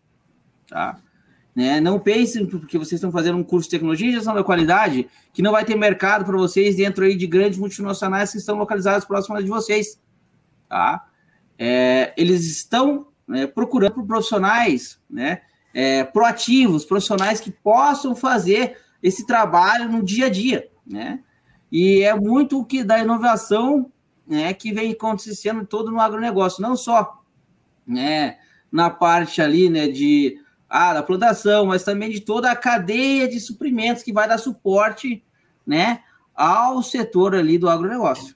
tá? 0.67 1.00
Né? 1.55 1.81
Não 1.81 2.00
pensem 2.00 2.45
porque 2.45 2.77
vocês 2.77 2.93
estão 2.93 3.12
fazendo 3.12 3.38
um 3.38 3.43
curso 3.43 3.67
de 3.67 3.71
tecnologia 3.71 4.09
e 4.09 4.13
gestão 4.13 4.36
da 4.36 4.43
qualidade 4.43 5.09
que 5.33 5.41
não 5.41 5.51
vai 5.51 5.65
ter 5.65 5.75
mercado 5.75 6.24
para 6.24 6.38
vocês 6.38 6.75
dentro 6.75 7.03
aí 7.03 7.15
de 7.15 7.25
grandes 7.25 7.57
multinacionais 7.57 8.31
que 8.31 8.38
estão 8.38 8.57
localizadas 8.57 9.05
próximas 9.05 9.43
de 9.43 9.50
vocês, 9.50 10.00
tá? 10.69 11.07
É, 11.57 12.13
eles 12.15 12.45
estão 12.45 13.07
né, 13.27 13.47
procurando 13.47 14.05
profissionais, 14.05 15.00
né, 15.09 15.41
é, 15.79 16.03
proativos, 16.03 16.84
profissionais 16.84 17.39
que 17.39 17.51
possam 17.51 18.15
fazer 18.15 18.77
esse 19.01 19.27
trabalho 19.27 19.88
no 19.88 20.01
dia 20.01 20.25
a 20.25 20.29
dia, 20.29 20.67
né? 20.84 21.19
E 21.72 22.01
é 22.01 22.15
muito 22.15 22.60
o 22.60 22.65
que 22.65 22.84
da 22.84 22.98
inovação 22.98 23.91
né, 24.25 24.51
que 24.55 24.74
vem 24.74 24.93
acontecendo 24.93 25.67
todo 25.67 25.91
no 25.91 26.00
agronegócio, 26.00 26.63
não 26.63 26.75
só 26.75 27.22
né, 27.86 28.39
na 28.72 28.89
parte 28.89 29.39
ali 29.39 29.69
né, 29.69 29.88
de 29.88 30.39
ah, 30.67 30.96
da 30.96 31.03
plantação, 31.03 31.67
mas 31.67 31.84
também 31.84 32.10
de 32.10 32.22
toda 32.22 32.50
a 32.50 32.55
cadeia 32.55 33.27
de 33.27 33.39
suprimentos 33.39 34.01
que 34.01 34.12
vai 34.12 34.27
dar 34.27 34.39
suporte 34.39 35.24
né, 35.65 36.00
ao 36.34 36.81
setor 36.81 37.36
ali 37.36 37.60
do 37.60 37.69
agronegócio. 37.69 38.36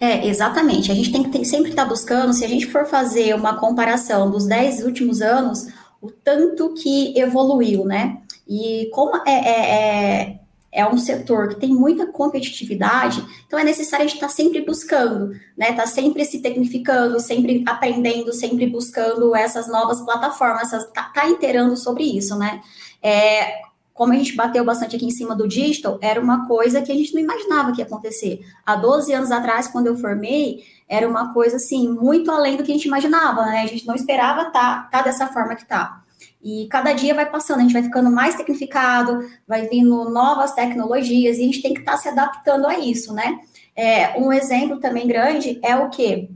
É, 0.00 0.26
exatamente. 0.26 0.90
A 0.90 0.94
gente 0.94 1.12
tem 1.12 1.22
que 1.22 1.28
ter, 1.28 1.44
sempre 1.44 1.68
estar 1.68 1.84
buscando, 1.84 2.32
se 2.32 2.46
a 2.46 2.48
gente 2.48 2.66
for 2.66 2.86
fazer 2.86 3.34
uma 3.34 3.58
comparação 3.60 4.30
dos 4.30 4.46
10 4.46 4.86
últimos 4.86 5.20
anos, 5.20 5.66
o 6.00 6.10
tanto 6.10 6.74
que 6.74 7.18
evoluiu, 7.18 7.84
né? 7.84 8.22
E 8.48 8.90
como 8.92 9.16
é, 9.16 9.30
é, 9.30 9.70
é, 9.70 10.40
é 10.72 10.86
um 10.88 10.96
setor 10.96 11.48
que 11.48 11.60
tem 11.60 11.70
muita 11.70 12.06
competitividade, 12.06 13.24
então 13.46 13.58
é 13.58 13.64
necessário 13.64 14.04
a 14.04 14.08
gente 14.08 14.16
estar 14.16 14.28
sempre 14.28 14.64
buscando, 14.64 15.32
né? 15.56 15.72
Tá 15.72 15.86
sempre 15.86 16.24
se 16.24 16.40
tecnificando, 16.40 17.20
sempre 17.20 17.62
aprendendo, 17.66 18.32
sempre 18.32 18.66
buscando 18.66 19.34
essas 19.34 19.68
novas 19.68 20.00
plataformas, 20.00 20.70
tá, 20.92 21.04
tá 21.14 21.28
inteirando 21.28 21.76
sobre 21.76 22.04
isso, 22.04 22.36
né? 22.38 22.60
É, 23.02 23.60
como 23.92 24.14
a 24.14 24.16
gente 24.16 24.34
bateu 24.34 24.64
bastante 24.64 24.96
aqui 24.96 25.04
em 25.04 25.10
cima 25.10 25.36
do 25.36 25.46
digital, 25.46 25.98
era 26.00 26.18
uma 26.18 26.46
coisa 26.46 26.80
que 26.80 26.90
a 26.90 26.94
gente 26.94 27.12
não 27.12 27.20
imaginava 27.20 27.70
que 27.72 27.82
ia 27.82 27.84
acontecer. 27.84 28.40
Há 28.64 28.74
12 28.74 29.12
anos 29.12 29.30
atrás, 29.30 29.68
quando 29.68 29.88
eu 29.88 29.98
formei, 29.98 30.64
era 30.90 31.08
uma 31.08 31.32
coisa 31.32 31.54
assim, 31.54 31.88
muito 31.88 32.32
além 32.32 32.56
do 32.56 32.64
que 32.64 32.72
a 32.72 32.74
gente 32.74 32.88
imaginava, 32.88 33.46
né? 33.46 33.62
A 33.62 33.66
gente 33.66 33.86
não 33.86 33.94
esperava 33.94 34.46
tá, 34.46 34.88
tá 34.90 35.02
dessa 35.02 35.28
forma 35.28 35.54
que 35.54 35.64
tá. 35.64 36.02
E 36.42 36.66
cada 36.68 36.92
dia 36.92 37.14
vai 37.14 37.30
passando, 37.30 37.60
a 37.60 37.62
gente 37.62 37.72
vai 37.72 37.84
ficando 37.84 38.10
mais 38.10 38.34
tecnificado, 38.34 39.20
vai 39.46 39.68
vindo 39.68 40.10
novas 40.10 40.52
tecnologias 40.52 41.38
e 41.38 41.42
a 41.42 41.44
gente 41.44 41.62
tem 41.62 41.72
que 41.72 41.80
estar 41.80 41.92
tá 41.92 41.98
se 41.98 42.08
adaptando 42.08 42.66
a 42.66 42.76
isso, 42.76 43.14
né? 43.14 43.38
É, 43.76 44.18
um 44.18 44.32
exemplo 44.32 44.80
também 44.80 45.06
grande 45.06 45.60
é 45.62 45.76
o 45.76 45.88
que 45.90 46.28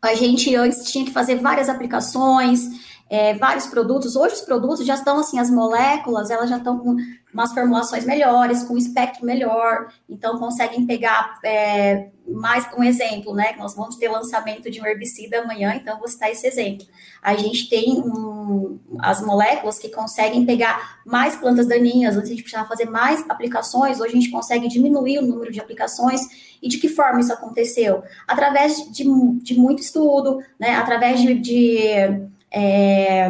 a 0.00 0.14
gente 0.14 0.54
antes 0.54 0.84
tinha 0.84 1.04
que 1.04 1.10
fazer 1.10 1.36
várias 1.36 1.68
aplicações, 1.68 2.68
é, 3.08 3.34
vários 3.34 3.66
produtos. 3.66 4.16
Hoje 4.16 4.34
os 4.34 4.40
produtos 4.40 4.84
já 4.84 4.94
estão 4.94 5.18
assim, 5.18 5.38
as 5.38 5.50
moléculas, 5.50 6.30
elas 6.30 6.48
já 6.48 6.56
estão 6.56 6.78
com 6.78 6.96
umas 7.32 7.52
formulações 7.52 8.04
melhores, 8.04 8.62
com 8.62 8.74
um 8.74 8.78
espectro 8.78 9.26
melhor, 9.26 9.88
então 10.08 10.38
conseguem 10.38 10.86
pegar 10.86 11.38
é, 11.44 12.08
mais 12.26 12.66
um 12.78 12.82
exemplo, 12.82 13.34
né? 13.34 13.54
Nós 13.58 13.74
vamos 13.74 13.96
ter 13.96 14.08
lançamento 14.08 14.70
de 14.70 14.80
um 14.80 14.86
herbicida 14.86 15.40
amanhã, 15.40 15.74
então 15.74 15.98
vou 15.98 16.06
citar 16.06 16.30
esse 16.30 16.46
exemplo. 16.46 16.86
A 17.20 17.34
gente 17.34 17.68
tem 17.68 17.98
um, 17.98 18.78
as 19.00 19.20
moléculas 19.20 19.78
que 19.78 19.88
conseguem 19.88 20.46
pegar 20.46 21.00
mais 21.04 21.34
plantas 21.34 21.66
daninhas, 21.66 22.16
antes 22.16 22.28
a 22.28 22.32
gente 22.32 22.42
precisava 22.42 22.68
fazer 22.68 22.88
mais 22.88 23.28
aplicações, 23.28 24.00
hoje 24.00 24.12
a 24.12 24.20
gente 24.20 24.30
consegue 24.30 24.68
diminuir 24.68 25.18
o 25.18 25.26
número 25.26 25.50
de 25.50 25.60
aplicações. 25.60 26.54
E 26.62 26.68
de 26.68 26.78
que 26.78 26.88
forma 26.88 27.20
isso 27.20 27.30
aconteceu? 27.30 28.02
Através 28.26 28.90
de, 28.90 29.04
de 29.42 29.58
muito 29.58 29.82
estudo, 29.82 30.38
né? 30.58 30.76
Através 30.76 31.20
de, 31.20 31.34
de 31.34 32.32
é, 32.54 33.28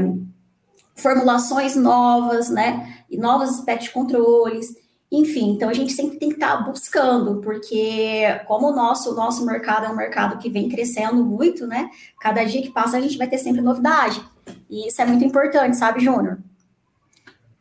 formulações 0.94 1.74
novas, 1.74 2.50
né? 2.50 3.04
E 3.10 3.16
novos 3.16 3.48
aspectos 3.48 3.88
de 3.88 3.94
controles. 3.94 4.76
Enfim, 5.10 5.52
então 5.52 5.68
a 5.68 5.72
gente 5.72 5.92
sempre 5.92 6.18
tem 6.18 6.28
que 6.28 6.34
estar 6.34 6.56
buscando, 6.56 7.40
porque 7.40 8.24
como 8.46 8.70
o 8.70 8.74
nosso, 8.74 9.12
o 9.12 9.14
nosso 9.14 9.46
mercado 9.46 9.86
é 9.86 9.88
um 9.88 9.96
mercado 9.96 10.38
que 10.38 10.50
vem 10.50 10.68
crescendo 10.68 11.24
muito, 11.24 11.66
né? 11.66 11.88
Cada 12.20 12.44
dia 12.44 12.60
que 12.60 12.70
passa 12.70 12.96
a 12.96 13.00
gente 13.00 13.16
vai 13.16 13.28
ter 13.28 13.38
sempre 13.38 13.62
novidade. 13.62 14.22
E 14.68 14.88
isso 14.88 15.00
é 15.00 15.06
muito 15.06 15.24
importante, 15.24 15.76
sabe, 15.76 16.00
Júnior? 16.02 16.38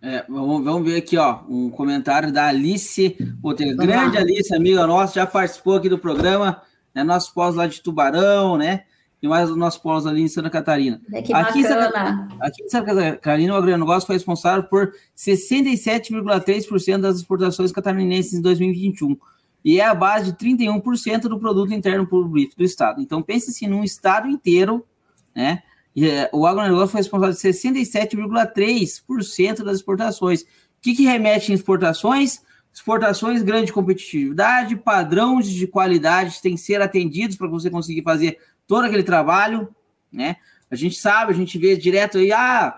É, 0.01 0.25
vamos, 0.27 0.63
vamos, 0.63 0.83
ver 0.83 0.97
aqui, 0.97 1.15
ó, 1.15 1.41
um 1.47 1.69
comentário 1.69 2.31
da 2.31 2.47
Alice 2.47 3.15
Botelho. 3.39 3.77
Grande 3.77 4.17
Alice, 4.17 4.53
amiga 4.53 4.85
nossa, 4.85 5.13
já 5.13 5.25
participou 5.25 5.75
aqui 5.75 5.87
do 5.87 5.97
programa, 5.97 6.61
né? 6.93 7.03
Nosso 7.03 7.33
pós 7.33 7.55
lá 7.55 7.67
de 7.67 7.81
Tubarão, 7.81 8.57
né? 8.57 8.83
E 9.23 9.27
mais 9.27 9.49
o 9.49 9.55
nosso 9.55 9.81
polo 9.81 10.05
ali 10.05 10.21
em 10.21 10.27
Santa 10.27 10.49
Catarina. 10.49 11.01
É 11.13 11.21
que 11.21 11.33
aqui, 11.33 11.63
bacana. 11.63 12.27
aqui 12.41 12.61
em 12.61 12.69
Santa 12.69 13.15
Catarina, 13.15 13.53
o 13.53 13.55
agronegócio 13.55 14.05
foi 14.05 14.17
responsável 14.17 14.65
por 14.65 14.93
67,3% 15.17 16.99
das 16.99 17.19
exportações 17.19 17.71
catarinenses 17.71 18.33
em 18.33 18.41
2021 18.41 19.17
e 19.63 19.79
é 19.79 19.85
a 19.85 19.95
base 19.95 20.33
de 20.33 20.37
31% 20.37 21.21
do 21.21 21.39
produto 21.39 21.73
interno 21.73 22.05
bruto 22.05 22.57
do 22.57 22.63
estado. 22.65 23.01
Então 23.01 23.23
pense 23.23 23.49
assim, 23.49 23.65
num 23.65 23.81
estado 23.81 24.27
inteiro, 24.27 24.85
né? 25.33 25.63
E, 25.95 26.05
é, 26.05 26.29
o 26.33 26.45
agronegócio 26.45 26.89
foi 26.89 26.99
responsável 26.99 27.33
por 27.33 27.41
67,3% 27.41 29.63
das 29.63 29.77
exportações. 29.77 30.41
O 30.41 30.47
que, 30.81 30.95
que 30.95 31.03
remete 31.03 31.53
em 31.53 31.55
exportações? 31.55 32.41
Exportações, 32.73 33.41
grande 33.41 33.71
competitividade, 33.71 34.75
padrões 34.75 35.47
de 35.47 35.65
qualidade 35.65 36.41
têm 36.41 36.55
que 36.55 36.61
ser 36.61 36.81
atendidos 36.81 37.37
para 37.37 37.47
você 37.47 37.69
conseguir 37.69 38.01
fazer 38.01 38.37
todo 38.67 38.85
aquele 38.85 39.03
trabalho, 39.03 39.73
né? 40.11 40.37
A 40.69 40.75
gente 40.75 40.95
sabe, 40.95 41.31
a 41.31 41.35
gente 41.35 41.57
vê 41.57 41.75
direto 41.75 42.17
aí, 42.17 42.31
ah, 42.31 42.77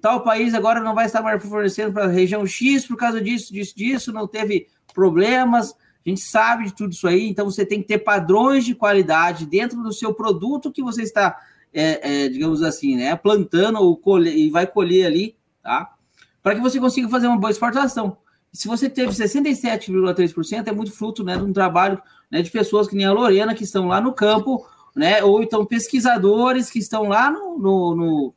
tal 0.00 0.22
país 0.22 0.52
agora 0.52 0.80
não 0.80 0.94
vai 0.94 1.06
estar 1.06 1.22
mais 1.22 1.42
fornecendo 1.42 1.92
para 1.92 2.04
a 2.04 2.08
região 2.08 2.44
X 2.46 2.86
por 2.86 2.96
causa 2.96 3.20
disso, 3.20 3.52
disso, 3.52 3.76
disso, 3.76 4.12
não 4.12 4.26
teve 4.26 4.66
problemas. 4.92 5.72
A 6.04 6.08
gente 6.08 6.20
sabe 6.20 6.64
de 6.64 6.74
tudo 6.74 6.92
isso 6.92 7.06
aí, 7.06 7.28
então 7.28 7.48
você 7.48 7.64
tem 7.66 7.82
que 7.82 7.88
ter 7.88 7.98
padrões 7.98 8.64
de 8.64 8.74
qualidade 8.74 9.46
dentro 9.46 9.82
do 9.82 9.92
seu 9.92 10.14
produto 10.14 10.72
que 10.72 10.82
você 10.82 11.02
está, 11.02 11.36
é, 11.72 12.24
é, 12.24 12.28
digamos 12.28 12.62
assim, 12.62 12.96
né, 12.96 13.14
plantando 13.16 13.80
ou 13.80 13.96
colher, 13.96 14.36
e 14.36 14.50
vai 14.50 14.66
colher 14.66 15.06
ali, 15.06 15.36
tá? 15.62 15.94
Para 16.42 16.54
que 16.54 16.60
você 16.60 16.78
consiga 16.78 17.08
fazer 17.08 17.26
uma 17.26 17.38
boa 17.38 17.50
exportação. 17.50 18.18
Se 18.52 18.68
você 18.68 18.88
teve 18.88 19.12
67,3%, 19.12 20.68
é 20.68 20.72
muito 20.72 20.92
fruto 20.92 21.22
né, 21.22 21.36
de 21.36 21.42
um 21.42 21.52
trabalho 21.52 22.00
né, 22.30 22.40
de 22.40 22.50
pessoas 22.50 22.88
que 22.88 22.96
nem 22.96 23.04
a 23.04 23.12
Lorena, 23.12 23.54
que 23.54 23.64
estão 23.64 23.88
lá 23.88 24.00
no 24.00 24.12
campo, 24.12 24.64
né? 24.96 25.22
Ou 25.22 25.42
então 25.42 25.66
pesquisadores 25.66 26.70
que 26.70 26.78
estão 26.78 27.04
lá 27.04 27.30
no, 27.30 27.58
no, 27.58 27.94
no 27.94 28.34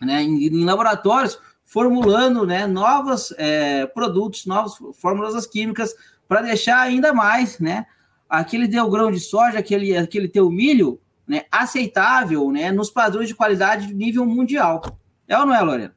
né, 0.00 0.22
em, 0.22 0.46
em, 0.46 0.64
laboratórios 0.64 1.38
formulando 1.64 2.46
né, 2.46 2.66
novos 2.66 3.34
é, 3.36 3.84
produtos, 3.86 4.46
novas 4.46 4.74
fórmulas 4.94 5.44
químicas 5.46 5.94
para 6.28 6.40
deixar 6.42 6.80
ainda 6.80 7.12
mais, 7.12 7.58
né? 7.58 7.84
Aquele 8.28 8.68
teu 8.68 8.88
grão 8.88 9.10
de 9.10 9.18
soja, 9.18 9.58
aquele, 9.58 9.96
aquele 9.96 10.28
teu 10.28 10.50
milho, 10.50 11.00
né, 11.26 11.42
aceitável, 11.50 12.50
né, 12.50 12.70
nos 12.70 12.90
padrões 12.90 13.28
de 13.28 13.34
qualidade 13.34 13.86
de 13.86 13.94
nível 13.94 14.24
mundial. 14.24 14.82
É 15.26 15.36
ou 15.38 15.46
não 15.46 15.54
é, 15.54 15.60
Lorena? 15.60 15.94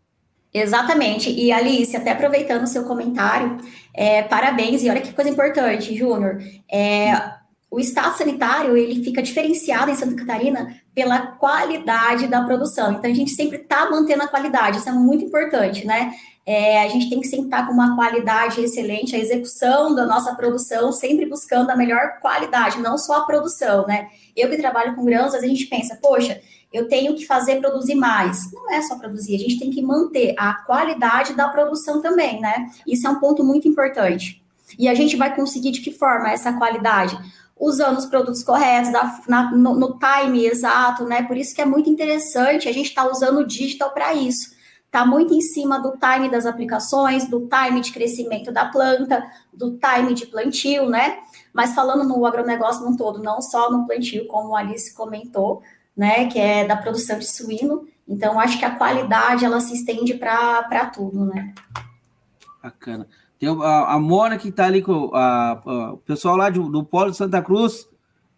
Exatamente. 0.53 1.29
E 1.29 1.51
Alice, 1.51 1.95
até 1.95 2.11
aproveitando 2.11 2.63
o 2.63 2.67
seu 2.67 2.83
comentário, 2.83 3.57
é, 3.93 4.23
parabéns. 4.23 4.83
E 4.83 4.89
olha 4.89 5.01
que 5.01 5.13
coisa 5.13 5.29
importante, 5.29 5.95
Júnior. 5.95 6.41
É, 6.69 7.40
o 7.71 7.79
estado 7.79 8.17
sanitário 8.17 8.75
ele 8.75 9.01
fica 9.01 9.23
diferenciado 9.23 9.89
em 9.89 9.95
Santa 9.95 10.13
Catarina 10.13 10.75
pela 10.93 11.19
qualidade 11.19 12.27
da 12.27 12.43
produção. 12.43 12.91
Então 12.91 13.09
a 13.09 13.13
gente 13.13 13.31
sempre 13.31 13.59
está 13.59 13.89
mantendo 13.89 14.23
a 14.23 14.27
qualidade, 14.27 14.79
isso 14.79 14.89
é 14.89 14.91
muito 14.91 15.23
importante, 15.23 15.87
né? 15.87 16.13
É, 16.45 16.83
a 16.83 16.89
gente 16.89 17.09
tem 17.09 17.21
que 17.21 17.27
sempre 17.27 17.45
estar 17.45 17.61
tá 17.61 17.67
com 17.67 17.73
uma 17.73 17.95
qualidade 17.95 18.59
excelente, 18.59 19.15
a 19.15 19.19
execução 19.19 19.95
da 19.95 20.05
nossa 20.05 20.35
produção, 20.35 20.91
sempre 20.91 21.25
buscando 21.25 21.69
a 21.69 21.75
melhor 21.75 22.19
qualidade, 22.19 22.81
não 22.81 22.97
só 22.97 23.19
a 23.19 23.25
produção, 23.25 23.87
né? 23.87 24.09
Eu 24.35 24.49
que 24.49 24.57
trabalho 24.57 24.93
com 24.93 25.05
grãos, 25.05 25.33
a 25.33 25.39
gente 25.39 25.67
pensa, 25.67 25.97
poxa, 26.01 26.41
eu 26.73 26.89
tenho 26.89 27.15
que 27.15 27.25
fazer 27.25 27.61
produzir 27.61 27.95
mais. 27.95 28.51
Não 28.51 28.69
é 28.69 28.81
só 28.81 28.97
produzir, 28.97 29.35
a 29.35 29.39
gente 29.39 29.59
tem 29.59 29.69
que 29.69 29.81
manter 29.81 30.35
a 30.37 30.55
qualidade 30.65 31.33
da 31.35 31.47
produção 31.47 32.01
também, 32.01 32.41
né? 32.41 32.69
Isso 32.85 33.07
é 33.07 33.09
um 33.09 33.19
ponto 33.19 33.45
muito 33.45 33.67
importante. 33.67 34.41
E 34.77 34.87
a 34.87 34.93
gente 34.93 35.15
vai 35.15 35.33
conseguir 35.35 35.71
de 35.71 35.81
que 35.81 35.91
forma 35.91 36.31
essa 36.31 36.53
qualidade? 36.53 37.17
Usando 37.61 37.99
os 37.99 38.07
produtos 38.07 38.41
corretos, 38.41 38.91
da, 38.91 39.21
na, 39.27 39.51
no, 39.51 39.75
no, 39.75 39.99
time 39.99 40.47
exato, 40.47 41.05
né? 41.05 41.21
Por 41.21 41.37
isso 41.37 41.53
que 41.53 41.61
é 41.61 41.65
muito 41.65 41.87
interessante 41.87 42.67
a 42.67 42.71
gente 42.73 42.89
estar 42.89 43.03
tá 43.03 43.11
usando 43.11 43.37
o 43.37 43.45
digital 43.45 43.91
para 43.91 44.15
isso. 44.15 44.59
Está 44.87 45.05
muito 45.05 45.31
em 45.31 45.41
cima 45.41 45.79
do 45.79 45.91
time 45.91 46.27
das 46.27 46.47
aplicações, 46.47 47.29
do 47.29 47.47
time 47.47 47.79
de 47.79 47.93
crescimento 47.93 48.51
da 48.51 48.65
planta, 48.65 49.23
do 49.53 49.77
time 49.77 50.15
de 50.15 50.25
plantio, 50.25 50.89
né? 50.89 51.19
Mas 51.53 51.75
falando 51.75 52.03
no 52.03 52.25
agronegócio 52.25 52.83
no 52.83 52.97
todo, 52.97 53.21
não 53.21 53.39
só 53.41 53.71
no 53.71 53.85
plantio, 53.85 54.25
como 54.25 54.55
a 54.55 54.59
Alice 54.59 54.93
comentou, 54.95 55.61
né? 55.95 56.25
Que 56.27 56.39
é 56.39 56.65
da 56.65 56.75
produção 56.75 57.19
de 57.19 57.27
suíno. 57.27 57.87
Então, 58.07 58.39
acho 58.39 58.57
que 58.57 58.65
a 58.65 58.75
qualidade 58.75 59.45
ela 59.45 59.61
se 59.61 59.75
estende 59.75 60.15
para 60.15 60.87
tudo, 60.87 61.25
né? 61.25 61.53
Bacana. 62.61 63.07
Tem 63.41 63.49
a, 63.49 63.93
a 63.93 63.99
Mona 63.99 64.37
que 64.37 64.49
está 64.49 64.67
ali 64.67 64.83
com 64.83 65.09
a, 65.15 65.53
a, 65.53 65.93
o 65.93 65.97
pessoal 65.97 66.37
lá 66.37 66.47
do, 66.51 66.69
do 66.69 66.85
Polo 66.85 67.09
de 67.09 67.17
Santa 67.17 67.41
Cruz, 67.41 67.89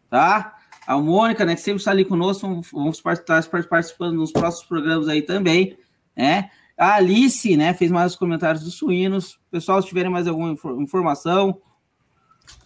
tá? 0.10 0.56
A 0.88 0.98
Mônica, 0.98 1.44
né, 1.44 1.56
que 1.56 1.62
sempre 1.62 1.80
está 1.80 1.92
ali 1.92 2.06
conosco, 2.06 2.48
vamos, 2.48 2.72
vamos 2.72 3.04
estar 3.06 3.44
participando 3.68 4.16
nos 4.16 4.32
próximos 4.32 4.66
programas 4.66 5.10
aí 5.10 5.22
também, 5.22 5.78
né? 6.16 6.50
A 6.78 6.96
Alice, 6.96 7.58
né, 7.58 7.74
fez 7.74 7.92
mais 7.92 8.14
os 8.14 8.18
comentários 8.18 8.64
dos 8.64 8.76
suínos. 8.76 9.38
Pessoal, 9.52 9.82
se 9.82 9.90
tiverem 9.90 10.10
mais 10.10 10.26
alguma 10.26 10.56
informação, 10.80 11.60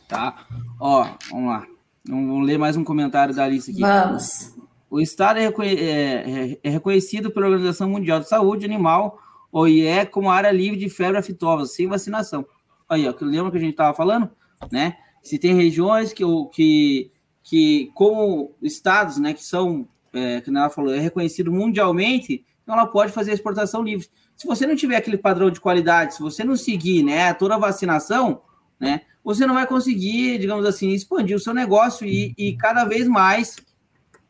tá? 0.07 0.45
Ó, 0.79 1.07
vamos 1.31 1.49
lá. 1.49 1.65
Vamos 2.07 2.45
ler 2.45 2.59
mais 2.59 2.77
um 2.77 2.83
comentário 2.83 3.33
da 3.33 3.45
Alice 3.45 3.71
aqui. 3.71 3.81
Vamos. 3.81 4.55
O 4.91 5.01
Estado 5.01 5.39
é, 5.39 5.45
é, 5.47 6.59
é 6.63 6.69
reconhecido 6.69 7.31
pela 7.31 7.47
Organização 7.47 7.89
Mundial 7.89 8.19
de 8.19 8.29
Saúde 8.29 8.63
Animal 8.63 9.19
OIE 9.51 10.05
como 10.11 10.29
área 10.29 10.51
livre 10.51 10.77
de 10.77 10.89
febre 10.89 11.17
aftosa, 11.17 11.71
sem 11.71 11.87
vacinação. 11.87 12.45
Aí, 12.89 13.07
ó, 13.07 13.13
lembra 13.21 13.51
que 13.51 13.57
a 13.57 13.61
gente 13.61 13.71
estava 13.71 13.93
falando? 13.93 14.29
né? 14.71 14.97
Se 15.21 15.37
tem 15.37 15.53
regiões 15.53 16.13
que, 16.13 16.23
que, 16.53 17.11
que 17.43 17.91
como 17.93 18.55
estados, 18.61 19.17
né, 19.17 19.33
que 19.33 19.43
são, 19.43 19.87
é, 20.13 20.41
que 20.41 20.49
ela 20.49 20.69
falou, 20.69 20.93
é 20.93 20.99
reconhecido 20.99 21.51
mundialmente, 21.51 22.45
então 22.63 22.75
ela 22.75 22.87
pode 22.87 23.11
fazer 23.11 23.33
exportação 23.33 23.83
livre. 23.83 24.07
Se 24.35 24.47
você 24.47 24.65
não 24.65 24.75
tiver 24.75 24.95
aquele 24.95 25.17
padrão 25.17 25.49
de 25.49 25.59
qualidade, 25.59 26.15
se 26.15 26.21
você 26.21 26.43
não 26.43 26.55
seguir, 26.55 27.03
né, 27.03 27.33
toda 27.33 27.55
a 27.55 27.59
vacinação, 27.59 28.41
né, 28.79 29.01
você 29.23 29.45
não 29.45 29.55
vai 29.55 29.67
conseguir, 29.67 30.37
digamos 30.37 30.65
assim, 30.65 30.89
expandir 30.89 31.35
o 31.35 31.39
seu 31.39 31.53
negócio 31.53 32.07
e, 32.07 32.33
e 32.37 32.55
cada 32.55 32.85
vez 32.85 33.07
mais, 33.07 33.57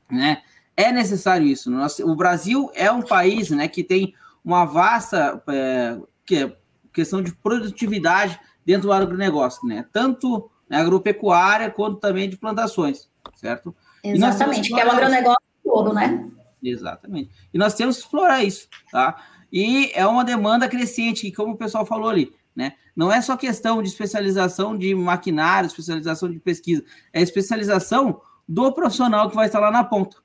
né, 0.10 0.42
é 0.76 0.92
necessário 0.92 1.46
isso. 1.46 1.72
O 2.04 2.16
Brasil 2.16 2.72
é 2.74 2.92
um 2.92 3.02
país, 3.02 3.50
né, 3.52 3.68
que 3.68 3.84
tem 3.84 4.14
uma 4.44 4.66
vasta 4.66 5.42
é, 5.48 6.00
que 6.26 6.36
é 6.36 6.58
questão 6.94 7.22
de 7.22 7.34
produtividade 7.34 8.40
dentro 8.66 8.88
do 8.88 8.94
agronegócio, 8.94 9.68
né? 9.68 9.86
Tanto 9.92 10.50
na 10.70 10.80
agropecuária 10.80 11.70
quanto 11.70 12.00
também 12.00 12.30
de 12.30 12.38
plantações, 12.38 13.10
certo? 13.36 13.76
Exatamente, 14.04 14.70
que 14.70 14.80
é 14.80 14.86
o 14.86 14.92
agronegócio 14.92 15.42
todo, 15.64 15.94
né? 15.94 16.30
Exatamente. 16.62 17.30
E 17.54 17.58
nós 17.58 17.74
temos 17.74 17.98
que 17.98 18.04
explorar 18.04 18.44
isso, 18.44 18.68
tá? 18.92 19.24
E 19.52 19.92
é 19.94 20.06
uma 20.06 20.26
demanda 20.26 20.68
crescente, 20.68 21.32
como 21.32 21.54
o 21.54 21.58
pessoal 21.58 21.86
falou 21.86 22.10
ali, 22.10 22.34
né? 22.56 22.74
Não 22.96 23.12
é 23.12 23.22
só 23.22 23.38
questão 23.38 23.82
de 23.82 23.88
especialização 23.88 24.78
de 24.78 24.94
maquinário, 24.96 25.68
especialização 25.68 26.30
de 26.30 26.40
pesquisa, 26.40 26.84
é 27.14 27.22
especialização 27.22 28.22
do 28.48 28.72
profissional 28.72 29.30
que 29.30 29.36
vai 29.36 29.46
estar 29.46 29.60
lá 29.60 29.72
na 29.72 29.84
ponta, 29.84 30.18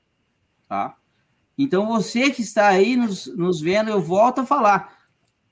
tá? 0.68 0.96
Então, 1.57 1.87
você 1.87 2.31
que 2.31 2.43
está 2.43 2.69
aí 2.69 2.97
nos, 2.97 3.27
nos 3.37 3.61
vendo, 3.61 3.91
eu 3.91 4.01
volto 4.01 4.41
a 4.41 4.47
falar, 4.47 4.97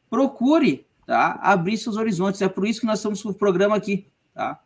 procure 0.08 0.86
tá, 1.06 1.38
abrir 1.42 1.76
seus 1.76 1.96
horizontes. 1.96 2.40
É 2.42 2.48
por 2.48 2.66
isso 2.66 2.80
que 2.80 2.86
nós 2.86 2.98
estamos 2.98 3.22
com 3.22 3.30
o 3.30 3.34
programa 3.34 3.76
aqui. 3.76 4.06
Tá? 4.34 4.60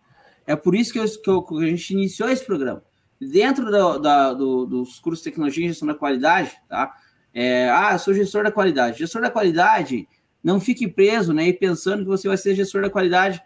É 0.47 0.55
por 0.55 0.75
isso 0.75 0.92
que, 0.92 0.99
eu, 0.99 1.05
que, 1.05 1.31
eu, 1.31 1.42
que 1.42 1.64
a 1.64 1.68
gente 1.68 1.92
iniciou 1.92 2.29
esse 2.29 2.44
programa. 2.44 2.83
Dentro 3.20 3.70
da, 4.01 4.33
do, 4.33 4.66
dos 4.66 4.99
cursos 4.99 5.25
de 5.25 5.31
tecnologia 5.31 5.64
e 5.64 5.68
gestão 5.68 5.88
da 5.88 5.94
qualidade, 5.94 6.53
tá? 6.68 6.94
É, 7.33 7.68
ah, 7.70 7.99
sou 7.99 8.14
gestor 8.14 8.44
da 8.44 8.53
qualidade. 8.53 8.99
Gestor 8.99 9.23
da 9.23 9.31
qualidade, 9.31 10.07
não 10.42 10.61
fique 10.61 10.87
preso 10.87 11.33
né, 11.33 11.49
e 11.49 11.53
pensando 11.53 12.03
que 12.03 12.09
você 12.09 12.29
vai 12.29 12.37
ser 12.37 12.55
gestor 12.55 12.83
da 12.83 12.90
qualidade 12.90 13.42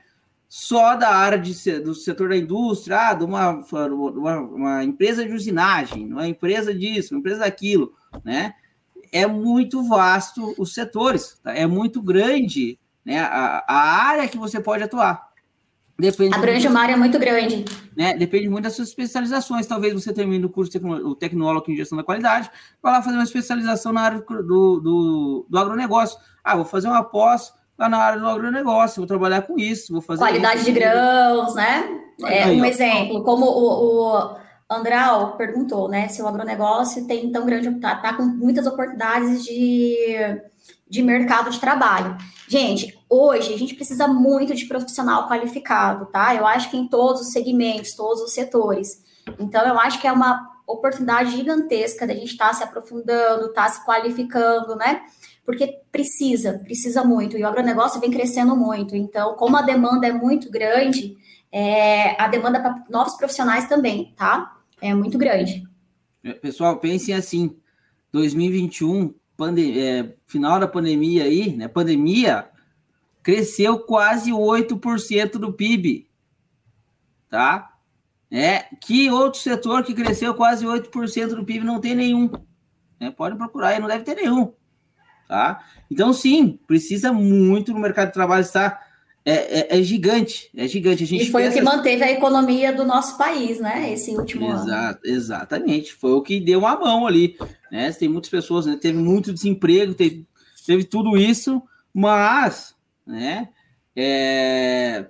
só 0.49 0.97
da 0.97 1.11
área 1.11 1.39
de, 1.39 1.81
do 1.81 1.95
setor 1.95 2.31
da 2.31 2.37
indústria, 2.37 3.11
ah, 3.11 3.15
de 3.15 3.25
uma, 3.25 3.63
uma, 3.71 4.41
uma, 4.41 4.85
empresa 4.85 5.25
de 5.25 5.33
usinagem, 5.33 6.11
uma 6.11 6.27
empresa 6.27 6.75
disso, 6.75 7.15
uma 7.15 7.21
empresa 7.21 7.41
daquilo, 7.41 7.93
né? 8.25 8.55
É 9.13 9.27
muito 9.27 9.83
vasto 9.87 10.55
os 10.59 10.73
setores, 10.73 11.39
tá? 11.43 11.53
é 11.53 11.67
muito 11.67 12.01
grande 12.03 12.79
né? 13.05 13.21
a, 13.21 13.65
a 13.67 14.03
área 14.07 14.29
que 14.29 14.37
você 14.37 14.61
pode 14.61 14.83
atuar. 14.83 15.29
Depende 15.99 16.35
Abrange 16.35 16.61
muito, 16.61 16.71
uma 16.71 16.81
área 16.81 16.97
muito 16.97 17.19
grande. 17.19 17.65
Né? 17.97 18.17
Depende 18.17 18.49
muito 18.49 18.65
das 18.65 18.75
suas 18.75 18.89
especializações. 18.89 19.67
Talvez 19.67 19.93
você 19.93 20.13
termine 20.13 20.45
o 20.45 20.49
curso 20.49 20.79
o 20.79 21.15
tecnólogo 21.15 21.73
em 21.73 21.77
gestão 21.77 21.99
da 21.99 22.05
qualidade, 22.05 22.49
vai 22.81 22.93
lá 22.93 23.03
fazer 23.03 23.17
uma 23.17 23.25
especialização 23.25 23.93
na 23.93 24.03
área 24.03 24.21
do, 24.21 24.79
do, 24.79 25.47
do 25.49 25.59
agronegócio. 25.59 26.19
Ah, 26.45 26.55
vou 26.55 26.65
fazer 26.65 26.87
uma 26.87 27.03
pós 27.03 27.53
lá 27.79 27.89
na 27.89 27.99
área 27.99 28.19
do 28.19 28.27
agronegócio, 28.27 29.01
vou 29.01 29.07
trabalhar 29.07 29.43
com 29.43 29.59
isso, 29.59 29.93
vou 29.93 30.03
fazer. 30.03 30.21
Qualidade 30.21 30.65
de 30.65 30.73
grãos, 30.73 31.55
né? 31.55 31.89
É, 32.25 32.47
um 32.49 32.65
exemplo, 32.65 33.23
como 33.23 33.47
o, 33.47 34.13
o 34.13 34.37
Andral 34.69 35.37
perguntou, 35.37 35.89
né? 35.89 36.09
Se 36.09 36.21
o 36.21 36.27
agronegócio 36.27 37.07
tem 37.07 37.31
tão 37.31 37.47
grande, 37.47 37.71
tá, 37.79 37.95
tá 37.97 38.15
com 38.15 38.25
muitas 38.25 38.67
oportunidades 38.67 39.45
de, 39.45 39.97
de 40.91 41.03
mercado 41.03 41.51
de 41.51 41.61
trabalho. 41.61 42.17
Gente, 42.49 42.99
hoje 43.09 43.55
a 43.55 43.59
gente 43.59 43.75
precisa 43.75 44.09
muito 44.09 44.55
de 44.55 44.67
profissional 44.67 45.29
qualificado, 45.29 46.07
tá? 46.07 46.35
Eu 46.35 46.45
acho 46.45 46.71
que 46.71 46.77
em 46.77 46.89
todos 46.89 47.21
os 47.21 47.33
segmentos, 47.33 47.95
todos 47.95 48.21
os 48.21 48.33
setores. 48.33 49.05
Então, 49.39 49.65
eu 49.67 49.79
acho 49.79 50.01
que 50.01 50.07
é 50.07 50.13
uma 50.13 50.59
oportunidade 50.67 51.37
gigantesca 51.37 52.07
da 52.07 52.15
gente 52.15 52.33
estar 52.33 52.49
tá 52.49 52.55
se 52.55 52.65
aprofundando, 52.65 53.47
estar 53.47 53.65
tá 53.65 53.69
se 53.69 53.85
qualificando, 53.87 54.75
né? 54.77 55.03
Porque 55.49 55.81
precisa, 55.91 56.59
precisa 56.59 57.03
muito, 57.03 57.39
e 57.39 57.43
o 57.43 57.47
agronegócio 57.47 57.99
vem 57.99 58.11
crescendo 58.11 58.55
muito. 58.55 58.95
Então, 58.95 59.35
como 59.35 59.57
a 59.57 59.63
demanda 59.63 60.07
é 60.07 60.13
muito 60.13 60.51
grande, 60.51 61.17
é, 61.51 62.23
a 62.23 62.29
demanda 62.29 62.61
para 62.61 62.85
novos 62.91 63.15
profissionais 63.15 63.67
também, 63.67 64.13
tá? 64.15 64.59
É 64.79 64.93
muito 64.93 65.17
grande. 65.17 65.67
É, 66.23 66.35
pessoal, 66.35 66.77
pensem 66.77 67.15
assim: 67.15 67.57
2021, 68.13 69.15
pande 69.39 69.81
é, 69.81 70.15
final 70.27 70.61
da 70.61 70.69
pandemia 70.69 71.25
aí, 71.25 71.57
né? 71.57 71.67
Pandemia 71.67 72.51
cresceu 73.23 73.79
quase 73.79 74.31
8% 74.31 75.39
do 75.39 75.55
PIB. 75.55 76.11
Tá? 77.31 77.75
É, 78.31 78.67
que 78.83 79.11
outro 79.11 79.41
setor 79.41 79.83
que 79.83 79.95
cresceu 79.95 80.35
quase 80.35 80.67
8% 80.67 81.29
do 81.29 81.45
PIB 81.47 81.65
não 81.65 81.81
tem 81.81 81.95
nenhum? 81.95 82.31
É, 83.01 83.11
podem 83.11 83.39
procurar 83.39 83.69
aí, 83.69 83.81
não 83.81 83.89
deve 83.89 84.05
ter 84.05 84.15
nenhum 84.15 84.53
tá? 85.29 85.63
Então, 85.91 86.13
sim, 86.13 86.59
precisa 86.67 87.13
muito 87.13 87.73
no 87.73 87.79
mercado 87.79 88.09
de 88.09 88.15
trabalho 88.15 88.41
estar. 88.41 88.89
É, 89.25 89.77
é, 89.77 89.79
é 89.79 89.83
gigante, 89.83 90.51
é 90.57 90.67
gigante. 90.67 91.05
A 91.05 91.07
gente 91.07 91.29
e 91.29 91.31
foi 91.31 91.43
pensa... 91.43 91.57
o 91.57 91.59
que 91.59 91.65
manteve 91.65 92.03
a 92.03 92.11
economia 92.11 92.73
do 92.73 92.85
nosso 92.85 93.19
país, 93.19 93.61
né? 93.61 93.93
Esse 93.93 94.13
último 94.13 94.51
Exato, 94.51 95.01
ano. 95.07 95.17
Exatamente, 95.17 95.93
foi 95.93 96.13
o 96.13 96.23
que 96.23 96.41
deu 96.41 96.61
uma 96.61 96.79
mão 96.79 97.07
ali. 97.07 97.37
Né? 97.71 97.93
Tem 97.93 98.09
muitas 98.09 98.31
pessoas, 98.31 98.65
né? 98.65 98.79
teve 98.81 98.97
muito 98.97 99.33
desemprego, 99.33 99.93
teve, 99.93 100.27
teve 100.67 100.85
tudo 100.85 101.15
isso, 101.17 101.63
mas, 101.93 102.75
né? 103.07 103.51
É, 103.95 105.07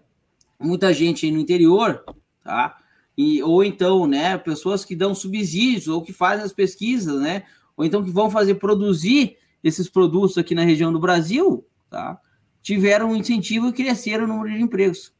muita 0.59 0.92
gente 0.92 1.31
no 1.31 1.38
interior, 1.38 2.02
tá? 2.42 2.76
E, 3.16 3.42
ou 3.42 3.62
então, 3.64 4.07
né, 4.07 4.38
pessoas 4.38 4.85
que 4.85 4.96
dão 4.96 5.14
subsídios 5.14 5.88
ou 5.88 6.02
que 6.02 6.12
fazem 6.12 6.44
as 6.44 6.52
pesquisas, 6.52 7.20
né? 7.20 7.44
Ou 7.76 7.85
então 7.85 8.02
que 8.02 8.11
vão 8.11 8.31
fazer 8.31 8.54
produzir 8.54 9.37
esses 9.62 9.88
produtos 9.88 10.38
aqui 10.38 10.55
na 10.55 10.62
região 10.62 10.92
do 10.92 11.01
Brasil, 11.01 11.64
tá? 11.90 12.18
tiveram 12.62 13.11
um 13.11 13.16
incentivo 13.16 13.68
e 13.68 13.73
cresceram 13.73 14.25
o 14.25 14.29
número 14.29 14.55
de 14.55 14.62
empregos. 14.62 15.12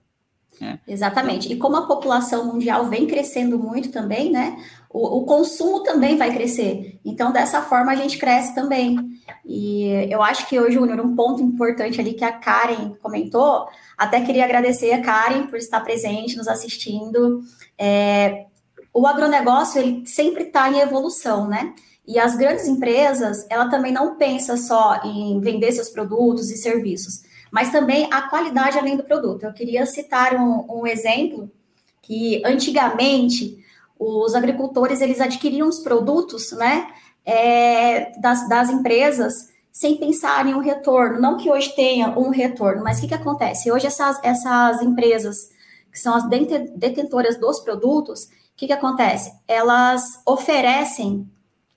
Né? 0.61 0.81
Exatamente. 0.87 1.53
E 1.53 1.57
como 1.57 1.77
a 1.77 1.87
população 1.87 2.47
mundial 2.47 2.87
vem 2.87 3.07
crescendo 3.07 3.59
muito 3.59 3.91
também, 3.91 4.31
né? 4.31 4.57
O, 4.91 5.19
o, 5.19 5.25
consumo 5.25 5.83
também 5.83 6.17
vai 6.17 6.33
crescer. 6.33 6.99
Então, 7.05 7.31
dessa 7.31 7.63
forma, 7.63 7.93
a 7.93 7.95
gente 7.95 8.19
cresce 8.19 8.55
também. 8.55 8.99
E 9.45 9.87
eu 10.11 10.23
acho 10.23 10.49
que 10.49 10.59
hoje, 10.59 10.75
Júnior, 10.75 11.01
um 11.01 11.15
ponto 11.15 11.43
importante 11.43 12.01
ali 12.01 12.15
que 12.15 12.25
a 12.25 12.33
Karen 12.33 12.95
comentou, 13.01 13.69
até 13.97 14.21
queria 14.21 14.45
agradecer 14.45 14.93
a 14.93 15.03
Karen 15.03 15.47
por 15.47 15.59
estar 15.59 15.81
presente, 15.81 16.37
nos 16.37 16.49
assistindo. 16.49 17.43
É, 17.79 18.47
o 18.93 19.07
agronegócio, 19.07 19.81
ele 19.81 20.07
sempre 20.07 20.45
está 20.45 20.69
em 20.71 20.81
evolução, 20.81 21.47
né? 21.47 21.73
E 22.09 22.19
as 22.19 22.35
grandes 22.35 22.67
empresas, 22.67 23.47
ela 23.51 23.69
também 23.69 23.93
não 23.93 24.17
pensa 24.17 24.57
só 24.57 24.99
em 25.05 25.39
vender 25.41 25.73
seus 25.73 25.91
produtos 25.91 26.51
e 26.51 26.57
serviços, 26.57 27.23
mas 27.53 27.71
também 27.71 28.09
a 28.11 28.23
qualidade 28.23 28.79
além 28.79 28.97
do 28.97 29.05
produto. 29.05 29.43
Eu 29.43 29.53
queria 29.53 29.85
citar 29.85 30.35
um, 30.35 30.65
um 30.71 30.87
exemplo 30.87 31.51
que 32.01 32.43
antigamente 32.47 33.63
os 33.99 34.35
agricultores 34.35 35.03
eles 35.03 35.21
adquiriam 35.21 35.69
os 35.69 35.81
produtos, 35.81 36.51
né, 36.53 36.89
é, 37.27 38.19
das, 38.19 38.49
das 38.49 38.71
empresas 38.71 39.51
sem 39.71 39.99
pensar 39.99 40.47
em 40.47 40.55
um 40.55 40.61
retorno. 40.61 41.21
Não 41.21 41.37
que 41.37 41.51
hoje 41.51 41.77
tenha 41.77 42.19
um 42.19 42.31
retorno, 42.31 42.83
mas 42.83 42.97
o 42.97 43.01
que, 43.03 43.09
que 43.09 43.15
acontece? 43.15 43.71
Hoje 43.71 43.87
essas, 43.87 44.19
essas 44.25 44.81
empresas 44.81 45.51
que 45.93 45.99
são 45.99 46.15
as 46.15 46.27
detentoras 46.27 47.39
dos 47.39 47.61
produtos, 47.61 48.25
o 48.25 48.29
que, 48.57 48.67
que 48.67 48.73
acontece? 48.73 49.31
Elas 49.47 50.23
oferecem 50.25 51.29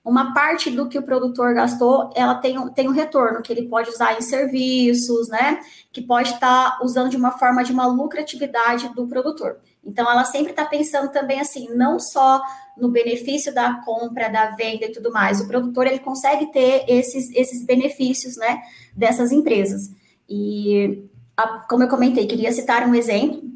uma 0.04 0.34
parte 0.34 0.68
do 0.70 0.88
que 0.88 0.98
o 0.98 1.02
produtor 1.02 1.54
gastou, 1.54 2.10
ela 2.16 2.34
tem, 2.34 2.58
tem 2.70 2.88
um 2.88 2.92
retorno 2.92 3.40
que 3.40 3.52
ele 3.52 3.68
pode 3.68 3.88
usar 3.90 4.18
em 4.18 4.20
serviços, 4.20 5.28
né? 5.28 5.60
Que 5.92 6.02
pode 6.02 6.30
estar 6.30 6.78
tá 6.78 6.84
usando 6.84 7.10
de 7.10 7.16
uma 7.16 7.30
forma 7.30 7.62
de 7.62 7.72
uma 7.72 7.86
lucratividade 7.86 8.88
do 8.94 9.06
produtor. 9.06 9.60
Então, 9.84 10.10
ela 10.10 10.24
sempre 10.24 10.50
está 10.50 10.64
pensando 10.64 11.12
também 11.12 11.40
assim, 11.40 11.68
não 11.74 12.00
só 12.00 12.42
no 12.76 12.88
benefício 12.88 13.54
da 13.54 13.74
compra, 13.84 14.28
da 14.28 14.50
venda 14.50 14.86
e 14.86 14.92
tudo 14.92 15.12
mais. 15.12 15.40
O 15.40 15.46
produtor 15.46 15.86
ele 15.86 16.00
consegue 16.00 16.46
ter 16.46 16.84
esses, 16.88 17.30
esses 17.34 17.64
benefícios, 17.64 18.36
né? 18.36 18.60
Dessas 18.96 19.30
empresas. 19.30 19.90
E 20.28 21.04
a, 21.36 21.60
como 21.68 21.84
eu 21.84 21.88
comentei, 21.88 22.26
queria 22.26 22.50
citar 22.50 22.88
um 22.88 22.94
exemplo 22.94 23.52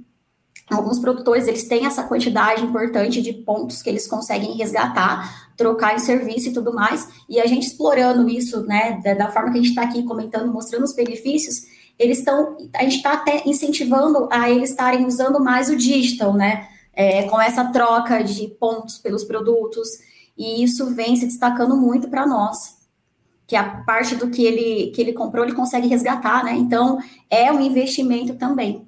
Alguns 0.68 0.98
produtores, 0.98 1.46
eles 1.46 1.68
têm 1.68 1.86
essa 1.86 2.02
quantidade 2.02 2.64
importante 2.64 3.22
de 3.22 3.32
pontos 3.32 3.80
que 3.80 3.88
eles 3.88 4.08
conseguem 4.08 4.56
resgatar, 4.56 5.52
trocar 5.56 5.94
em 5.94 6.00
serviço 6.00 6.48
e 6.48 6.52
tudo 6.52 6.74
mais, 6.74 7.08
e 7.28 7.40
a 7.40 7.46
gente 7.46 7.68
explorando 7.68 8.28
isso, 8.28 8.62
né, 8.62 9.00
da, 9.00 9.30
forma 9.30 9.52
que 9.52 9.58
a 9.58 9.60
gente 9.60 9.70
está 9.70 9.82
aqui 9.82 10.02
comentando, 10.02 10.52
mostrando 10.52 10.82
os 10.82 10.94
benefícios, 10.94 11.66
eles 11.96 12.18
estão, 12.18 12.56
a 12.74 12.82
gente 12.82 12.96
está 12.96 13.12
até 13.12 13.42
incentivando 13.46 14.28
a 14.30 14.50
eles 14.50 14.70
estarem 14.70 15.06
usando 15.06 15.42
mais 15.42 15.70
o 15.70 15.76
digital, 15.76 16.34
né, 16.34 16.66
é, 16.92 17.22
com 17.24 17.40
essa 17.40 17.66
troca 17.66 18.24
de 18.24 18.48
pontos 18.48 18.98
pelos 18.98 19.22
produtos, 19.22 19.88
e 20.36 20.64
isso 20.64 20.92
vem 20.94 21.14
se 21.14 21.26
destacando 21.26 21.76
muito 21.76 22.08
para 22.08 22.26
nós, 22.26 22.76
que 23.46 23.54
a 23.54 23.62
parte 23.84 24.16
do 24.16 24.30
que 24.30 24.44
ele, 24.44 24.90
que 24.90 25.00
ele 25.00 25.12
comprou, 25.12 25.44
ele 25.44 25.54
consegue 25.54 25.86
resgatar, 25.86 26.42
né, 26.44 26.54
então 26.56 26.98
é 27.30 27.52
um 27.52 27.60
investimento 27.60 28.34
também. 28.34 28.84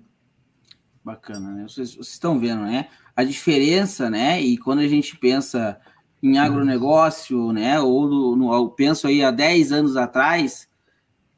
Bacana, 1.09 1.51
né? 1.53 1.63
Vocês, 1.63 1.95
vocês 1.95 2.09
estão 2.09 2.39
vendo, 2.39 2.65
né? 2.65 2.89
A 3.17 3.25
diferença, 3.25 4.11
né? 4.11 4.39
E 4.43 4.59
quando 4.59 4.81
a 4.81 4.87
gente 4.87 5.17
pensa 5.17 5.81
em 6.23 6.39
agronegócio, 6.39 7.51
né? 7.51 7.81
Ou 7.81 8.07
no, 8.07 8.37
no, 8.37 8.71
penso 8.71 9.07
aí 9.07 9.25
há 9.25 9.31
10 9.31 9.73
anos 9.73 9.97
atrás, 9.97 10.69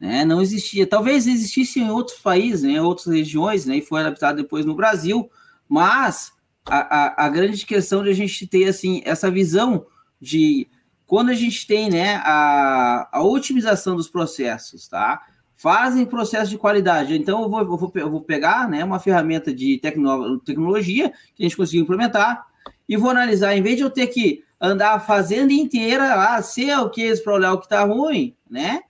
né? 0.00 0.24
Não 0.24 0.42
existia. 0.42 0.88
Talvez 0.88 1.28
existisse 1.28 1.78
em 1.78 1.88
outros 1.88 2.18
países, 2.18 2.64
né? 2.64 2.82
Outras 2.82 3.06
regiões, 3.06 3.64
né? 3.64 3.76
E 3.76 3.82
foi 3.82 4.00
adaptado 4.00 4.38
depois 4.38 4.66
no 4.66 4.74
Brasil, 4.74 5.30
mas 5.68 6.32
a, 6.66 7.22
a, 7.22 7.26
a 7.26 7.28
grande 7.28 7.64
questão 7.64 8.02
de 8.02 8.10
a 8.10 8.14
gente 8.14 8.48
ter 8.48 8.66
assim 8.66 9.02
essa 9.04 9.30
visão 9.30 9.86
de 10.20 10.68
quando 11.06 11.30
a 11.30 11.34
gente 11.34 11.64
tem 11.64 11.88
né, 11.90 12.16
a, 12.24 13.08
a 13.12 13.22
otimização 13.22 13.94
dos 13.94 14.08
processos, 14.08 14.88
tá? 14.88 15.22
Fazem 15.60 16.06
processo 16.06 16.50
de 16.50 16.56
qualidade. 16.56 17.14
Então, 17.14 17.42
eu 17.42 17.50
vou, 17.50 17.60
eu 17.60 17.76
vou, 17.76 17.92
eu 17.96 18.10
vou 18.10 18.22
pegar 18.22 18.66
né, 18.66 18.82
uma 18.82 18.98
ferramenta 18.98 19.52
de 19.52 19.76
tecno, 19.76 20.38
tecnologia 20.38 21.12
que 21.34 21.42
a 21.42 21.42
gente 21.42 21.54
conseguiu 21.54 21.82
implementar 21.82 22.46
e 22.88 22.96
vou 22.96 23.10
analisar, 23.10 23.54
em 23.54 23.60
vez 23.60 23.76
de 23.76 23.82
eu 23.82 23.90
ter 23.90 24.06
que 24.06 24.42
andar 24.58 24.94
a 24.94 25.00
fazenda 25.00 25.52
inteira 25.52 26.14
lá, 26.14 26.40
ser 26.40 26.78
o 26.78 26.88
que 26.88 27.14
para 27.20 27.34
olhar 27.34 27.52
o 27.52 27.58
que 27.58 27.66
está 27.66 27.84
ruim, 27.84 28.34
né? 28.48 28.80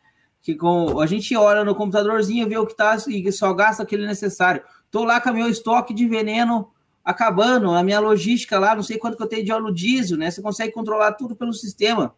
Que 0.40 0.54
com, 0.54 1.00
a 1.00 1.06
gente 1.06 1.35
olha 1.35 1.64
no 1.64 1.74
computadorzinho, 1.74 2.48
vê 2.48 2.56
o 2.56 2.64
que 2.64 2.70
está 2.70 2.96
e 3.09 3.33
só 3.33 3.52
gasta 3.52 3.83
aquele 3.83 4.06
necessário. 4.06 4.62
Estou 4.87 5.02
lá 5.02 5.20
com 5.20 5.33
meu 5.33 5.48
estoque 5.48 5.92
de 5.92 6.06
veneno 6.06 6.70
acabando, 7.04 7.72
a 7.72 7.83
minha 7.83 7.98
logística 7.98 8.61
lá, 8.61 8.76
não 8.76 8.85
sei 8.85 8.96
quanto 8.96 9.16
que 9.16 9.22
eu 9.24 9.28
tenho 9.28 9.44
de 9.44 9.50
óleo 9.50 9.74
diesel, 9.74 10.16
né? 10.16 10.30
Você 10.30 10.40
consegue 10.40 10.72
controlar 10.72 11.14
tudo 11.14 11.35
pelo 11.35 11.52
sistema, 11.52 12.14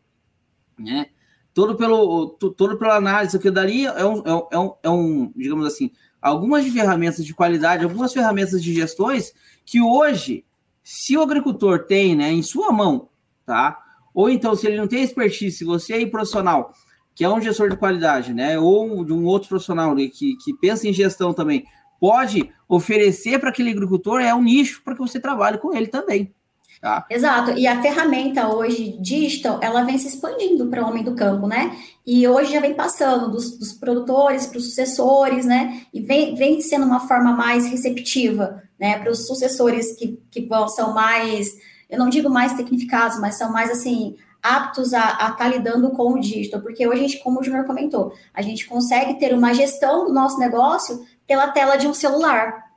né? 0.79 1.07
Todo 1.55 1.77
pelo, 1.77 2.31
todo 2.31 2.79
pela 2.79 2.97
análise, 2.97 3.39
que 3.39 3.51
dali 3.51 3.85
é 3.87 4.05
um, 4.05 4.23
é 4.25 4.35
um, 4.59 4.75
é 4.83 4.91
um, 4.91 5.25
é 5.27 5.31
digamos 5.37 5.67
assim, 5.67 5.91
algumas 6.21 6.67
ferramentas 6.69 7.25
de 7.25 7.35
qualidade, 7.35 7.85
algumas 7.85 8.13
ferramentas 8.13 8.63
de 8.63 8.73
gestões 8.73 9.35
que 9.65 9.81
hoje, 9.81 10.45
se 10.83 11.17
o 11.17 11.23
agricultor 11.23 11.81
tem, 11.81 12.17
né, 12.17 12.31
em 12.33 12.43
sua 12.43 12.73
mão, 12.73 13.09
tá? 13.45 13.79
Ou 14.15 14.31
então, 14.31 14.55
se 14.55 14.67
ele 14.67 14.77
não 14.77 14.87
tem 14.87 15.03
expertise, 15.03 15.59
se 15.59 15.65
você 15.65 16.03
é 16.03 16.07
profissional, 16.07 16.73
que 17.15 17.25
é 17.25 17.29
um 17.29 17.41
gestor 17.41 17.69
de 17.69 17.77
qualidade, 17.77 18.33
né, 18.33 18.59
ou 18.59 19.05
de 19.05 19.13
um 19.13 19.25
outro 19.25 19.49
profissional 19.49 19.95
né, 19.95 20.09
que, 20.09 20.37
que 20.37 20.55
pensa 20.61 20.89
em 20.89 20.93
gestão 20.93 21.33
também, 21.35 21.65
pode 22.01 22.51
oferecer 22.69 23.39
para 23.39 23.51
aquele 23.51 23.71
agricultor 23.71 24.21
é 24.21 24.35
um 24.35 24.43
nicho 24.43 24.83
para 24.83 24.95
que 24.95 25.01
você 25.01 25.21
trabalhe 25.21 25.59
com 25.59 25.75
ele 25.75 25.87
também. 25.87 26.35
Tá? 26.83 27.07
Exato, 27.09 27.53
e 27.53 27.65
a 27.65 27.81
ferramenta 27.81 28.53
hoje 28.53 28.99
digital, 29.01 29.61
ela 29.63 29.85
vem 29.85 29.97
se 29.99 30.09
expandindo 30.09 30.67
para 30.67 30.83
o 30.83 30.89
homem 30.89 31.05
do 31.05 31.15
campo, 31.15 31.47
né? 31.47 31.79
E 32.05 32.27
hoje 32.27 32.53
já 32.53 32.59
vem 32.59 32.75
passando 32.75 33.31
dos, 33.31 33.57
dos 33.57 33.73
produtores 33.73 34.49
para 34.49 34.59
os 34.59 34.65
sucessores, 34.65 35.47
né? 35.47 35.83
E 35.95 36.01
vem, 36.01 36.35
vem 36.35 36.61
sendo 36.61 36.85
uma 36.85 36.99
forma 37.07 37.35
mais 37.35 37.67
receptiva, 37.71 38.61
né? 38.81 38.99
Para 38.99 39.13
os 39.13 39.29
sucessores 39.29 39.95
que, 39.97 40.21
que 40.29 40.49
são 40.75 40.93
mais, 40.93 41.57
eu 41.89 42.01
não 42.01 42.09
digo 42.09 42.29
mais 42.29 42.55
tecnificados, 42.55 43.17
mas 43.21 43.37
são 43.39 43.53
mais 43.53 43.71
assim, 43.71 44.17
aptos 44.43 44.93
a 44.93 45.07
estar 45.13 45.37
tá 45.37 45.47
lidando 45.47 45.89
com 45.91 46.15
o 46.15 46.19
digital, 46.19 46.61
porque 46.63 46.85
hoje 46.85 46.99
a 46.99 47.03
gente, 47.03 47.23
como 47.23 47.39
o 47.39 47.45
Júnior 47.45 47.65
comentou, 47.65 48.13
a 48.35 48.43
gente 48.43 48.67
consegue 48.67 49.21
ter 49.21 49.33
uma 49.33 49.55
gestão 49.55 50.05
do 50.05 50.13
nosso 50.13 50.37
negócio 50.37 51.07
pela 51.29 51.47
tela 51.47 51.77
de 51.77 51.87
um 51.87 51.95
celular, 51.95 52.72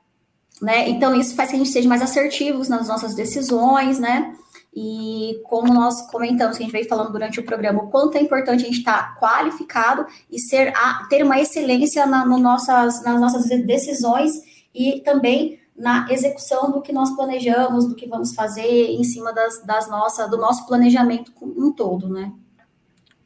né? 0.60 0.88
Então 0.88 1.14
isso 1.14 1.34
faz 1.34 1.50
que 1.50 1.56
a 1.56 1.58
gente 1.58 1.70
seja 1.70 1.88
mais 1.88 2.02
assertivos 2.02 2.68
nas 2.68 2.88
nossas 2.88 3.14
decisões, 3.14 3.98
né? 3.98 4.34
E 4.74 5.40
como 5.44 5.72
nós 5.72 6.02
comentamos, 6.10 6.56
que 6.56 6.62
a 6.62 6.66
gente 6.66 6.72
veio 6.72 6.88
falando 6.88 7.10
durante 7.10 7.40
o 7.40 7.44
programa, 7.44 7.82
o 7.82 7.88
quanto 7.88 8.18
é 8.18 8.20
importante 8.20 8.62
a 8.62 8.66
gente 8.66 8.78
estar 8.78 9.14
tá 9.14 9.20
qualificado 9.20 10.06
e 10.30 10.38
ser 10.38 10.68
a, 10.76 11.06
ter 11.08 11.22
uma 11.22 11.40
excelência 11.40 12.04
na, 12.04 12.26
no 12.26 12.38
nossas, 12.38 13.02
nas 13.02 13.18
nossas 13.18 13.46
decisões 13.64 14.32
e 14.74 15.00
também 15.00 15.58
na 15.74 16.06
execução 16.10 16.70
do 16.70 16.82
que 16.82 16.92
nós 16.92 17.14
planejamos, 17.16 17.86
do 17.86 17.94
que 17.94 18.06
vamos 18.06 18.34
fazer 18.34 18.66
em 18.66 19.04
cima 19.04 19.32
das, 19.32 19.62
das 19.64 19.88
nossas, 19.88 20.28
do 20.30 20.36
nosso 20.36 20.66
planejamento 20.66 21.32
um 21.40 21.72
todo, 21.72 22.08
né? 22.08 22.32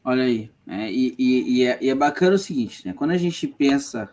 Olha 0.04 0.24
aí, 0.24 0.50
é, 0.66 0.90
e, 0.90 1.14
e, 1.18 1.58
e, 1.58 1.66
é, 1.66 1.78
e, 1.80 1.90
é, 1.90 1.94
bacana 1.94 2.36
o 2.36 2.38
seguinte, 2.38 2.86
né? 2.86 2.92
Quando 2.92 3.10
a 3.10 3.18
gente 3.18 3.46
pensa 3.46 4.08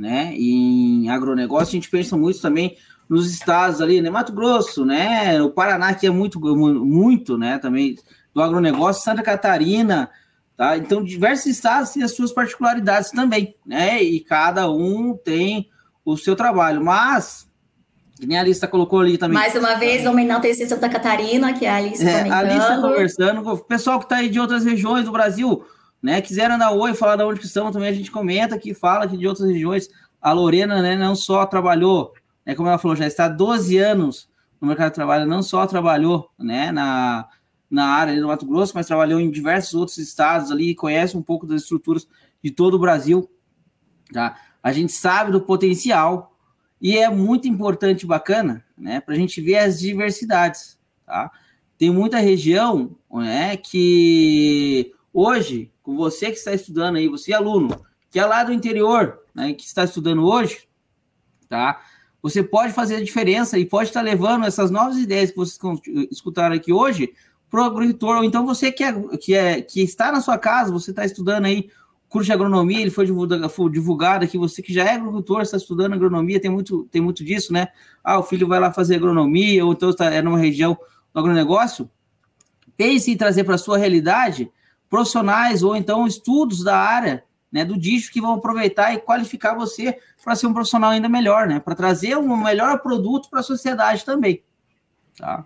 né? 0.00 0.32
em 0.34 1.10
agronegócio, 1.10 1.68
a 1.68 1.72
gente 1.72 1.90
pensa 1.90 2.16
muito 2.16 2.40
também 2.40 2.74
nos 3.06 3.30
estados 3.30 3.82
ali, 3.82 4.00
né? 4.00 4.08
Mato 4.08 4.32
Grosso, 4.32 4.84
né? 4.86 5.42
O 5.42 5.50
Paraná, 5.50 5.92
que 5.92 6.06
é 6.06 6.10
muito, 6.10 6.40
muito, 6.40 7.36
né? 7.36 7.58
Também 7.58 7.96
do 8.32 8.40
agronegócio, 8.40 9.02
Santa 9.02 9.22
Catarina, 9.22 10.08
tá? 10.56 10.78
Então, 10.78 11.04
diversos 11.04 11.46
estados 11.46 11.90
têm 11.90 12.02
as 12.02 12.14
suas 12.14 12.32
particularidades 12.32 13.10
também, 13.10 13.54
né? 13.66 14.02
E 14.02 14.20
cada 14.20 14.70
um 14.70 15.14
tem 15.22 15.68
o 16.02 16.16
seu 16.16 16.34
trabalho, 16.34 16.82
mas 16.82 17.46
que 18.18 18.26
nem 18.26 18.38
a 18.38 18.40
Alice 18.40 18.66
colocou 18.68 19.00
ali 19.00 19.18
também. 19.18 19.34
Mais 19.34 19.54
uma 19.54 19.74
vez, 19.74 20.02
vamos 20.02 20.22
enaltecer 20.22 20.66
Santa 20.66 20.88
Catarina, 20.88 21.52
que 21.52 21.66
é 21.66 21.70
a 21.70 21.76
Alice 21.76 22.06
é, 22.06 22.18
comentando. 22.18 22.32
A 22.32 22.38
Alice 22.38 22.80
conversando 22.80 23.48
o 23.50 23.58
pessoal 23.58 23.98
que 23.98 24.06
está 24.06 24.16
aí 24.16 24.30
de 24.30 24.40
outras 24.40 24.64
regiões 24.64 25.04
do 25.04 25.12
Brasil, 25.12 25.62
né? 26.02 26.20
Quiseram 26.20 26.58
dar 26.58 26.72
oi, 26.72 26.94
falar 26.94 27.16
de 27.16 27.24
onde 27.24 27.40
que 27.40 27.48
também 27.48 27.88
a 27.88 27.92
gente 27.92 28.10
comenta 28.10 28.54
aqui, 28.54 28.72
fala 28.74 29.04
aqui 29.04 29.16
de 29.16 29.26
outras 29.26 29.48
regiões. 29.48 29.88
A 30.20 30.32
Lorena, 30.32 30.82
né, 30.82 30.96
não 30.96 31.14
só 31.14 31.46
trabalhou, 31.46 32.12
né, 32.44 32.54
como 32.54 32.68
ela 32.68 32.78
falou, 32.78 32.96
já 32.96 33.06
está 33.06 33.24
há 33.26 33.28
12 33.28 33.78
anos 33.78 34.28
no 34.60 34.68
mercado 34.68 34.90
de 34.90 34.94
trabalho, 34.94 35.26
não 35.26 35.42
só 35.42 35.66
trabalhou, 35.66 36.30
né, 36.38 36.70
na, 36.70 37.26
na 37.70 37.86
área 37.86 38.20
do 38.20 38.26
Mato 38.26 38.44
Grosso, 38.46 38.72
mas 38.74 38.86
trabalhou 38.86 39.18
em 39.18 39.30
diversos 39.30 39.74
outros 39.74 39.96
estados 39.96 40.50
ali, 40.50 40.74
conhece 40.74 41.16
um 41.16 41.22
pouco 41.22 41.46
das 41.46 41.62
estruturas 41.62 42.06
de 42.42 42.50
todo 42.50 42.74
o 42.74 42.78
Brasil, 42.78 43.30
tá? 44.12 44.36
A 44.62 44.72
gente 44.72 44.92
sabe 44.92 45.32
do 45.32 45.40
potencial 45.40 46.36
e 46.80 46.98
é 46.98 47.08
muito 47.08 47.48
importante, 47.48 48.06
bacana, 48.06 48.64
né, 48.76 49.00
para 49.00 49.14
a 49.14 49.18
gente 49.18 49.40
ver 49.40 49.58
as 49.58 49.80
diversidades, 49.80 50.78
tá? 51.06 51.30
Tem 51.78 51.90
muita 51.90 52.18
região, 52.18 52.94
né, 53.10 53.56
que 53.56 54.92
hoje 55.14 55.72
você 55.96 56.26
que 56.26 56.38
está 56.38 56.52
estudando 56.52 56.96
aí, 56.96 57.08
você 57.08 57.32
aluno, 57.32 57.84
que 58.10 58.18
é 58.18 58.24
lá 58.24 58.44
do 58.44 58.52
interior, 58.52 59.20
né, 59.34 59.52
que 59.52 59.64
está 59.64 59.84
estudando 59.84 60.24
hoje, 60.24 60.68
tá? 61.48 61.80
Você 62.22 62.42
pode 62.42 62.72
fazer 62.72 62.96
a 62.96 63.04
diferença 63.04 63.58
e 63.58 63.64
pode 63.64 63.88
estar 63.88 64.02
levando 64.02 64.44
essas 64.44 64.70
novas 64.70 64.98
ideias 64.98 65.30
que 65.30 65.36
vocês 65.36 65.58
escutaram 66.10 66.54
aqui 66.54 66.72
hoje 66.72 67.14
para 67.48 67.62
o 67.62 67.64
agricultor, 67.64 68.18
ou 68.18 68.24
então 68.24 68.46
você 68.46 68.70
que, 68.70 68.84
é, 68.84 68.92
que, 69.16 69.34
é, 69.34 69.62
que 69.62 69.80
está 69.82 70.12
na 70.12 70.20
sua 70.20 70.38
casa, 70.38 70.70
você 70.70 70.90
está 70.90 71.04
estudando 71.04 71.46
aí 71.46 71.70
curso 72.08 72.26
de 72.26 72.32
agronomia, 72.32 72.80
ele 72.80 72.90
foi 72.90 73.06
divulgado, 73.06 73.48
foi 73.48 73.70
divulgado 73.70 74.24
aqui, 74.24 74.36
você 74.36 74.60
que 74.60 74.72
já 74.72 74.84
é 74.84 74.94
agricultor, 74.94 75.42
está 75.42 75.56
estudando 75.56 75.94
agronomia, 75.94 76.40
tem 76.40 76.50
muito, 76.50 76.84
tem 76.90 77.00
muito 77.00 77.24
disso, 77.24 77.52
né? 77.52 77.68
Ah, 78.02 78.18
o 78.18 78.24
filho 78.24 78.48
vai 78.48 78.58
lá 78.58 78.72
fazer 78.72 78.96
agronomia, 78.96 79.64
ou 79.64 79.72
então 79.72 79.90
está 79.90 80.06
é 80.06 80.20
numa 80.20 80.38
região 80.38 80.76
do 81.14 81.20
agronegócio. 81.20 81.88
Pense 82.76 83.12
em 83.12 83.16
trazer 83.16 83.44
para 83.44 83.54
a 83.54 83.58
sua 83.58 83.78
realidade 83.78 84.50
profissionais 84.90 85.62
ou 85.62 85.76
então 85.76 86.06
estudos 86.06 86.64
da 86.64 86.76
área 86.76 87.24
né, 87.50 87.64
do 87.64 87.78
dígito 87.78 88.12
que 88.12 88.20
vão 88.20 88.34
aproveitar 88.34 88.92
e 88.92 88.98
qualificar 89.00 89.54
você 89.54 89.96
para 90.22 90.36
ser 90.36 90.46
um 90.46 90.52
profissional 90.52 90.90
ainda 90.90 91.08
melhor, 91.08 91.46
né? 91.46 91.58
Para 91.58 91.74
trazer 91.74 92.16
um 92.16 92.36
melhor 92.36 92.80
produto 92.80 93.30
para 93.30 93.40
a 93.40 93.44
sociedade 93.44 94.04
também. 94.04 94.42
Tá? 95.16 95.44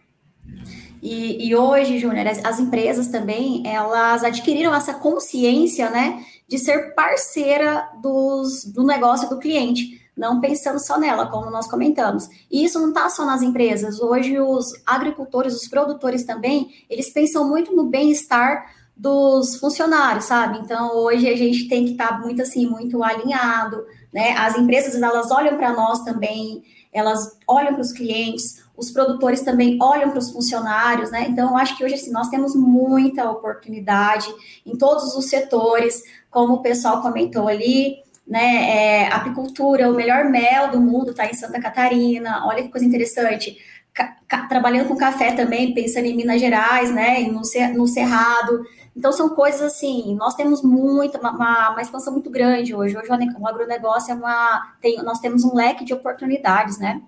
E, 1.02 1.48
e 1.48 1.54
hoje, 1.54 1.98
Júnior, 1.98 2.26
as, 2.26 2.44
as, 2.44 2.58
empresas 2.58 3.08
também 3.08 3.62
elas 3.66 4.24
adquiriram 4.24 4.74
essa 4.74 4.94
consciência, 4.94 5.90
né, 5.90 6.24
de 6.48 6.58
ser 6.58 6.94
parceira 6.94 7.90
dos, 8.00 8.64
do 8.64 8.84
negócio 8.84 9.28
do 9.28 9.38
cliente, 9.38 10.00
não 10.16 10.40
pensando 10.40 10.78
só 10.78 10.98
nela, 10.98 11.26
como 11.26 11.50
nós 11.50 11.66
comentamos. 11.66 12.28
E 12.50 12.64
isso 12.64 12.78
não 12.78 12.88
está 12.88 13.08
só 13.10 13.26
nas 13.26 13.42
empresas. 13.42 14.00
Hoje, 14.00 14.38
os 14.38 14.66
agricultores, 14.86 15.54
os 15.54 15.68
produtores 15.68 16.24
também, 16.24 16.70
eles 16.88 17.10
pensam 17.10 17.48
muito 17.48 17.74
no 17.74 17.84
bem-estar 17.84 18.64
dos 18.96 19.56
funcionários, 19.56 20.24
sabe? 20.26 20.58
Então, 20.58 20.96
hoje 20.96 21.28
a 21.28 21.36
gente 21.36 21.68
tem 21.68 21.84
que 21.84 21.92
estar 21.92 22.08
tá 22.08 22.18
muito 22.18 22.42
assim, 22.42 22.66
muito 22.66 23.02
alinhado, 23.02 23.84
né? 24.12 24.32
As 24.36 24.56
empresas, 24.56 25.00
elas 25.00 25.30
olham 25.30 25.56
para 25.56 25.72
nós 25.72 26.04
também, 26.04 26.62
elas 26.92 27.36
olham 27.46 27.72
para 27.72 27.82
os 27.82 27.92
clientes, 27.92 28.62
os 28.76 28.90
produtores 28.90 29.42
também 29.42 29.78
olham 29.82 30.10
para 30.10 30.18
os 30.18 30.30
funcionários, 30.30 31.10
né? 31.10 31.26
Então, 31.28 31.50
eu 31.50 31.56
acho 31.56 31.76
que 31.76 31.84
hoje, 31.84 31.94
assim, 31.94 32.12
nós 32.12 32.28
temos 32.28 32.54
muita 32.54 33.28
oportunidade 33.28 34.32
em 34.64 34.76
todos 34.76 35.14
os 35.16 35.28
setores, 35.28 36.00
como 36.30 36.54
o 36.54 36.62
pessoal 36.62 37.02
comentou 37.02 37.48
ali, 37.48 37.96
né? 38.26 38.70
É, 38.70 39.08
apicultura, 39.12 39.90
o 39.90 39.94
melhor 39.94 40.24
mel 40.30 40.70
do 40.70 40.80
mundo 40.80 41.10
está 41.10 41.26
em 41.26 41.34
Santa 41.34 41.60
Catarina, 41.60 42.46
olha 42.46 42.62
que 42.62 42.68
coisa 42.68 42.86
interessante 42.86 43.56
trabalhando 44.48 44.88
com 44.88 44.96
café 44.96 45.32
também, 45.32 45.72
pensando 45.72 46.06
em 46.06 46.16
Minas 46.16 46.40
Gerais, 46.40 46.92
né, 46.92 47.20
no, 47.20 47.42
no 47.74 47.86
Cerrado. 47.86 48.64
Então, 48.96 49.12
são 49.12 49.30
coisas 49.30 49.60
assim, 49.60 50.14
nós 50.14 50.34
temos 50.34 50.62
muita, 50.62 51.18
uma, 51.18 51.70
uma 51.70 51.82
expansão 51.82 52.12
muito 52.12 52.30
grande 52.30 52.74
hoje. 52.74 52.96
Hoje 52.96 53.08
o 53.38 53.46
agronegócio 53.46 54.12
é 54.12 54.14
uma. 54.14 54.74
Tem, 54.80 55.02
nós 55.02 55.18
temos 55.18 55.44
um 55.44 55.54
leque 55.54 55.84
de 55.84 55.92
oportunidades, 55.92 56.78
né? 56.78 57.02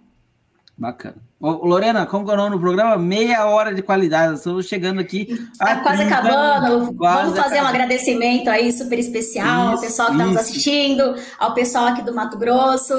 Bacana. 0.77 1.17
Ô, 1.41 1.51
Lorena, 1.67 2.05
como 2.05 2.31
é 2.31 2.35
o 2.35 2.37
nome 2.37 2.57
do 2.57 2.61
programa? 2.61 2.99
Meia 2.99 3.47
hora 3.47 3.75
de 3.75 3.83
qualidade. 3.83 4.35
Estamos 4.35 4.67
chegando 4.67 5.01
aqui. 5.01 5.27
Está 5.53 5.77
quase 5.81 6.05
30, 6.05 6.15
acabando. 6.15 6.95
Quase 6.95 7.23
Vamos 7.23 7.39
fazer 7.39 7.57
acabando. 7.57 7.65
um 7.65 7.69
agradecimento 7.69 8.49
aí 8.49 8.73
super 8.73 8.99
especial 8.99 9.75
isso, 9.75 9.75
ao 9.75 9.81
pessoal 9.81 10.09
que 10.09 10.15
está 10.15 10.27
nos 10.27 10.37
assistindo, 10.37 11.15
ao 11.39 11.55
pessoal 11.55 11.87
aqui 11.87 12.03
do 12.03 12.15
Mato 12.15 12.37
Grosso, 12.37 12.95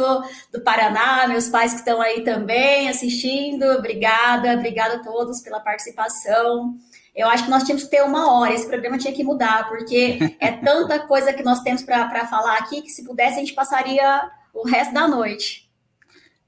do 0.51 0.61
Paraná, 0.61 1.27
meus 1.27 1.49
pais 1.49 1.73
que 1.73 1.79
estão 1.79 2.01
aí 2.01 2.23
também 2.23 2.89
assistindo. 2.89 3.63
Obrigada, 3.77 4.53
obrigada 4.53 4.95
a 4.95 5.03
todos 5.03 5.41
pela 5.41 5.59
participação. 5.59 6.75
Eu 7.17 7.27
acho 7.27 7.45
que 7.45 7.49
nós 7.49 7.63
tínhamos 7.63 7.85
que 7.85 7.89
ter 7.89 8.03
uma 8.03 8.31
hora, 8.31 8.53
esse 8.53 8.67
programa 8.67 8.99
tinha 8.99 9.11
que 9.11 9.23
mudar, 9.23 9.67
porque 9.67 10.19
é 10.39 10.51
tanta 10.51 10.99
coisa 10.99 11.33
que 11.33 11.41
nós 11.41 11.61
temos 11.61 11.81
para 11.81 12.27
falar 12.27 12.59
aqui 12.59 12.83
que 12.83 12.91
se 12.91 13.03
pudesse 13.03 13.37
a 13.37 13.39
gente 13.39 13.53
passaria 13.53 14.29
o 14.53 14.63
resto 14.63 14.93
da 14.93 15.07
noite. 15.07 15.67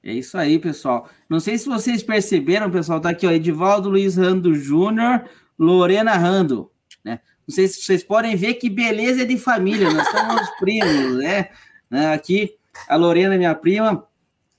É 0.02 0.12
isso 0.12 0.38
aí, 0.38 0.60
pessoal. 0.60 1.10
Não 1.28 1.40
sei 1.40 1.58
se 1.58 1.68
vocês 1.68 2.04
perceberam, 2.04 2.70
pessoal, 2.70 3.00
tá 3.00 3.10
aqui, 3.10 3.26
ó, 3.26 3.32
Edivaldo 3.32 3.90
Luiz 3.90 4.16
Rando 4.16 4.54
Júnior, 4.54 5.24
Lorena 5.58 6.12
Rando, 6.12 6.70
né? 7.04 7.18
Não 7.46 7.54
sei 7.54 7.66
se 7.66 7.82
vocês 7.82 8.04
podem 8.04 8.36
ver 8.36 8.54
que 8.54 8.70
beleza 8.70 9.26
de 9.26 9.36
família, 9.36 9.90
nós 9.90 10.08
somos 10.08 10.48
primos, 10.60 11.18
né? 11.18 11.48
né? 11.90 12.14
Aqui, 12.14 12.54
a 12.88 12.94
Lorena, 12.94 13.36
minha 13.36 13.54
prima, 13.56 14.06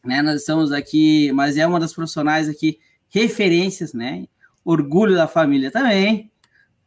né? 0.03 0.21
Nós 0.21 0.41
estamos 0.41 0.73
aqui, 0.73 1.31
mas 1.31 1.57
é 1.57 1.65
uma 1.65 1.79
das 1.79 1.93
profissionais 1.93 2.49
aqui, 2.49 2.79
referências, 3.09 3.93
né? 3.93 4.25
Orgulho 4.63 5.15
da 5.15 5.27
família 5.27 5.71
também, 5.71 6.31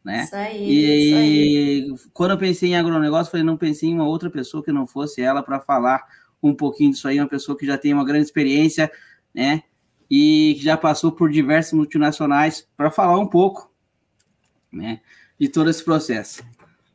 né? 0.03 0.23
Isso 0.23 0.35
aí, 0.35 0.69
e 0.69 1.09
isso 1.09 1.17
aí. 1.17 2.09
quando 2.13 2.31
eu 2.31 2.37
pensei 2.37 2.69
em 2.69 2.75
agronegócio, 2.75 3.31
falei, 3.31 3.45
não 3.45 3.57
pensei 3.57 3.89
em 3.89 3.95
uma 3.95 4.07
outra 4.07 4.29
pessoa 4.29 4.63
que 4.63 4.71
não 4.71 4.85
fosse 4.85 5.21
ela 5.21 5.41
para 5.41 5.59
falar 5.59 6.05
um 6.41 6.53
pouquinho 6.53 6.91
disso 6.91 7.07
aí, 7.07 7.19
uma 7.19 7.27
pessoa 7.27 7.57
que 7.57 7.65
já 7.65 7.77
tem 7.77 7.93
uma 7.93 8.05
grande 8.05 8.25
experiência, 8.25 8.91
né? 9.33 9.63
E 10.09 10.55
que 10.57 10.63
já 10.63 10.77
passou 10.77 11.11
por 11.11 11.31
diversas 11.31 11.73
multinacionais 11.73 12.67
para 12.77 12.91
falar 12.91 13.17
um 13.17 13.27
pouco, 13.27 13.71
né? 14.71 15.01
De 15.39 15.49
todo 15.49 15.69
esse 15.69 15.83
processo. 15.83 16.43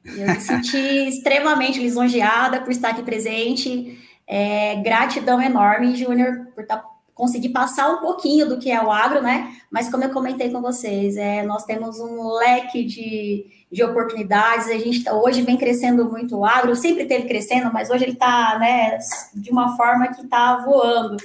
Eu 0.04 0.28
me 0.28 0.40
senti 0.40 0.78
extremamente 1.08 1.80
lisonjeada 1.80 2.60
por 2.60 2.70
estar 2.70 2.90
aqui 2.90 3.02
presente. 3.02 3.98
É, 4.26 4.76
gratidão 4.76 5.42
enorme, 5.42 5.96
Júnior, 5.96 6.46
por 6.54 6.62
estar 6.62 6.76
conseguir 7.20 7.50
passar 7.50 7.90
um 7.90 7.98
pouquinho 7.98 8.48
do 8.48 8.58
que 8.58 8.70
é 8.70 8.82
o 8.82 8.90
agro, 8.90 9.20
né? 9.20 9.54
Mas 9.70 9.90
como 9.90 10.02
eu 10.02 10.10
comentei 10.10 10.50
com 10.50 10.62
vocês, 10.62 11.18
é, 11.18 11.42
nós 11.42 11.64
temos 11.64 12.00
um 12.00 12.32
leque 12.32 12.82
de, 12.82 13.44
de 13.70 13.84
oportunidades, 13.84 14.68
a 14.68 14.78
gente 14.78 15.04
tá, 15.04 15.12
hoje 15.12 15.42
vem 15.42 15.58
crescendo 15.58 16.06
muito 16.06 16.38
o 16.38 16.46
agro, 16.46 16.74
sempre 16.74 17.04
teve 17.04 17.28
crescendo, 17.28 17.70
mas 17.70 17.90
hoje 17.90 18.04
ele 18.04 18.12
está 18.12 18.58
né, 18.58 18.96
de 19.34 19.50
uma 19.50 19.76
forma 19.76 20.08
que 20.08 20.22
está 20.22 20.64
voando. 20.64 21.18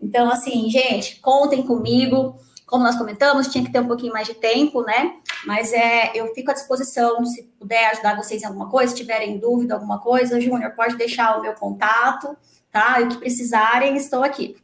Então, 0.00 0.30
assim, 0.30 0.70
gente, 0.70 1.20
contem 1.20 1.64
comigo. 1.64 2.36
Como 2.64 2.84
nós 2.84 2.96
comentamos, 2.96 3.48
tinha 3.48 3.64
que 3.64 3.72
ter 3.72 3.80
um 3.80 3.88
pouquinho 3.88 4.12
mais 4.12 4.28
de 4.28 4.34
tempo, 4.34 4.82
né? 4.82 5.16
Mas 5.44 5.72
é, 5.72 6.12
eu 6.14 6.32
fico 6.34 6.52
à 6.52 6.54
disposição, 6.54 7.24
se 7.24 7.42
puder 7.58 7.90
ajudar 7.90 8.16
vocês 8.16 8.42
em 8.42 8.46
alguma 8.46 8.70
coisa, 8.70 8.92
se 8.92 8.96
tiverem 8.96 9.38
dúvida, 9.38 9.74
alguma 9.74 9.98
coisa, 9.98 10.40
Júnior, 10.40 10.70
pode 10.70 10.96
deixar 10.96 11.36
o 11.36 11.42
meu 11.42 11.52
contato, 11.52 12.36
tá? 12.70 13.00
E 13.00 13.04
o 13.04 13.08
que 13.08 13.18
precisarem, 13.18 13.96
estou 13.96 14.22
aqui. 14.22 14.56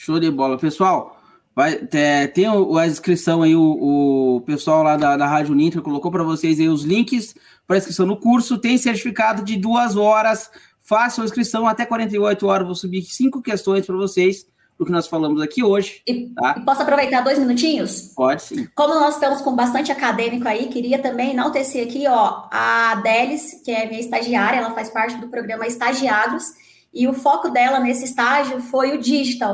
Show 0.00 0.18
de 0.18 0.30
bola. 0.30 0.56
Pessoal, 0.56 1.20
vai, 1.54 1.78
é, 1.92 2.26
tem 2.26 2.46
a 2.46 2.86
inscrição 2.86 3.42
aí, 3.42 3.54
o, 3.54 4.36
o 4.36 4.40
pessoal 4.46 4.82
lá 4.82 4.96
da, 4.96 5.14
da 5.14 5.26
Rádio 5.26 5.54
Nitro 5.54 5.82
colocou 5.82 6.10
para 6.10 6.22
vocês 6.22 6.58
aí 6.58 6.70
os 6.70 6.84
links 6.84 7.34
para 7.66 7.76
inscrição 7.76 8.06
no 8.06 8.16
curso. 8.16 8.56
Tem 8.56 8.78
certificado 8.78 9.44
de 9.44 9.58
duas 9.58 9.96
horas. 9.96 10.50
Façam 10.82 11.20
a 11.20 11.26
inscrição 11.26 11.66
até 11.66 11.84
48 11.84 12.46
horas. 12.46 12.66
Vou 12.66 12.74
subir 12.74 13.02
cinco 13.02 13.42
questões 13.42 13.84
para 13.84 13.94
vocês 13.94 14.46
do 14.78 14.86
que 14.86 14.90
nós 14.90 15.06
falamos 15.06 15.42
aqui 15.42 15.62
hoje. 15.62 16.00
E, 16.06 16.30
tá? 16.30 16.58
posso 16.64 16.80
aproveitar 16.80 17.20
dois 17.20 17.38
minutinhos? 17.38 18.14
Pode 18.16 18.42
sim. 18.42 18.66
Como 18.74 18.94
nós 18.94 19.16
estamos 19.16 19.42
com 19.42 19.54
bastante 19.54 19.92
acadêmico 19.92 20.48
aí, 20.48 20.68
queria 20.68 20.98
também 20.98 21.32
enaltecer 21.32 21.86
aqui, 21.86 22.08
ó, 22.08 22.44
a 22.50 22.94
Delis, 23.02 23.60
que 23.62 23.70
é 23.70 23.86
minha 23.86 24.00
estagiária, 24.00 24.60
ela 24.60 24.70
faz 24.70 24.88
parte 24.88 25.18
do 25.18 25.28
programa 25.28 25.66
Estagiados, 25.66 26.44
e 26.92 27.06
o 27.06 27.12
foco 27.12 27.50
dela 27.50 27.78
nesse 27.78 28.06
estágio 28.06 28.62
foi 28.62 28.96
o 28.96 28.98
digital 28.98 29.52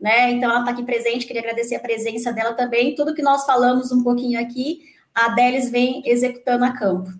né? 0.00 0.32
Então 0.32 0.50
ela 0.50 0.60
está 0.60 0.72
aqui 0.72 0.82
presente, 0.82 1.26
queria 1.26 1.42
agradecer 1.42 1.76
a 1.76 1.80
presença 1.80 2.32
dela 2.32 2.54
também. 2.54 2.94
Tudo 2.94 3.14
que 3.14 3.22
nós 3.22 3.44
falamos 3.44 3.90
um 3.92 4.02
pouquinho 4.02 4.40
aqui, 4.40 4.80
a 5.14 5.30
Delis 5.30 5.70
vem 5.70 6.02
executando 6.04 6.64
a 6.64 6.72
campo. 6.72 7.10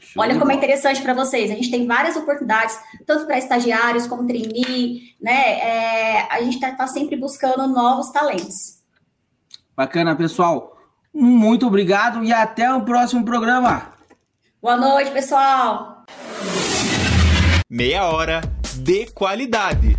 Show 0.00 0.22
Olha 0.22 0.38
como 0.38 0.50
é 0.50 0.54
interessante 0.54 1.02
para 1.02 1.12
vocês. 1.12 1.50
A 1.50 1.54
gente 1.54 1.70
tem 1.70 1.86
várias 1.86 2.16
oportunidades, 2.16 2.76
tanto 3.06 3.26
para 3.26 3.38
estagiários 3.38 4.06
como 4.06 4.26
trainee, 4.26 5.14
né? 5.20 5.58
É, 5.60 6.26
a 6.30 6.40
gente 6.40 6.54
está 6.54 6.72
tá 6.72 6.86
sempre 6.86 7.16
buscando 7.16 7.66
novos 7.68 8.10
talentos. 8.10 8.80
Bacana, 9.76 10.16
pessoal. 10.16 10.76
Muito 11.12 11.66
obrigado 11.66 12.24
e 12.24 12.32
até 12.32 12.72
o 12.72 12.82
próximo 12.82 13.24
programa. 13.24 13.92
Boa 14.60 14.76
noite, 14.76 15.10
pessoal. 15.10 16.04
Meia 17.68 18.04
hora 18.06 18.40
de 18.76 19.06
qualidade. 19.12 19.96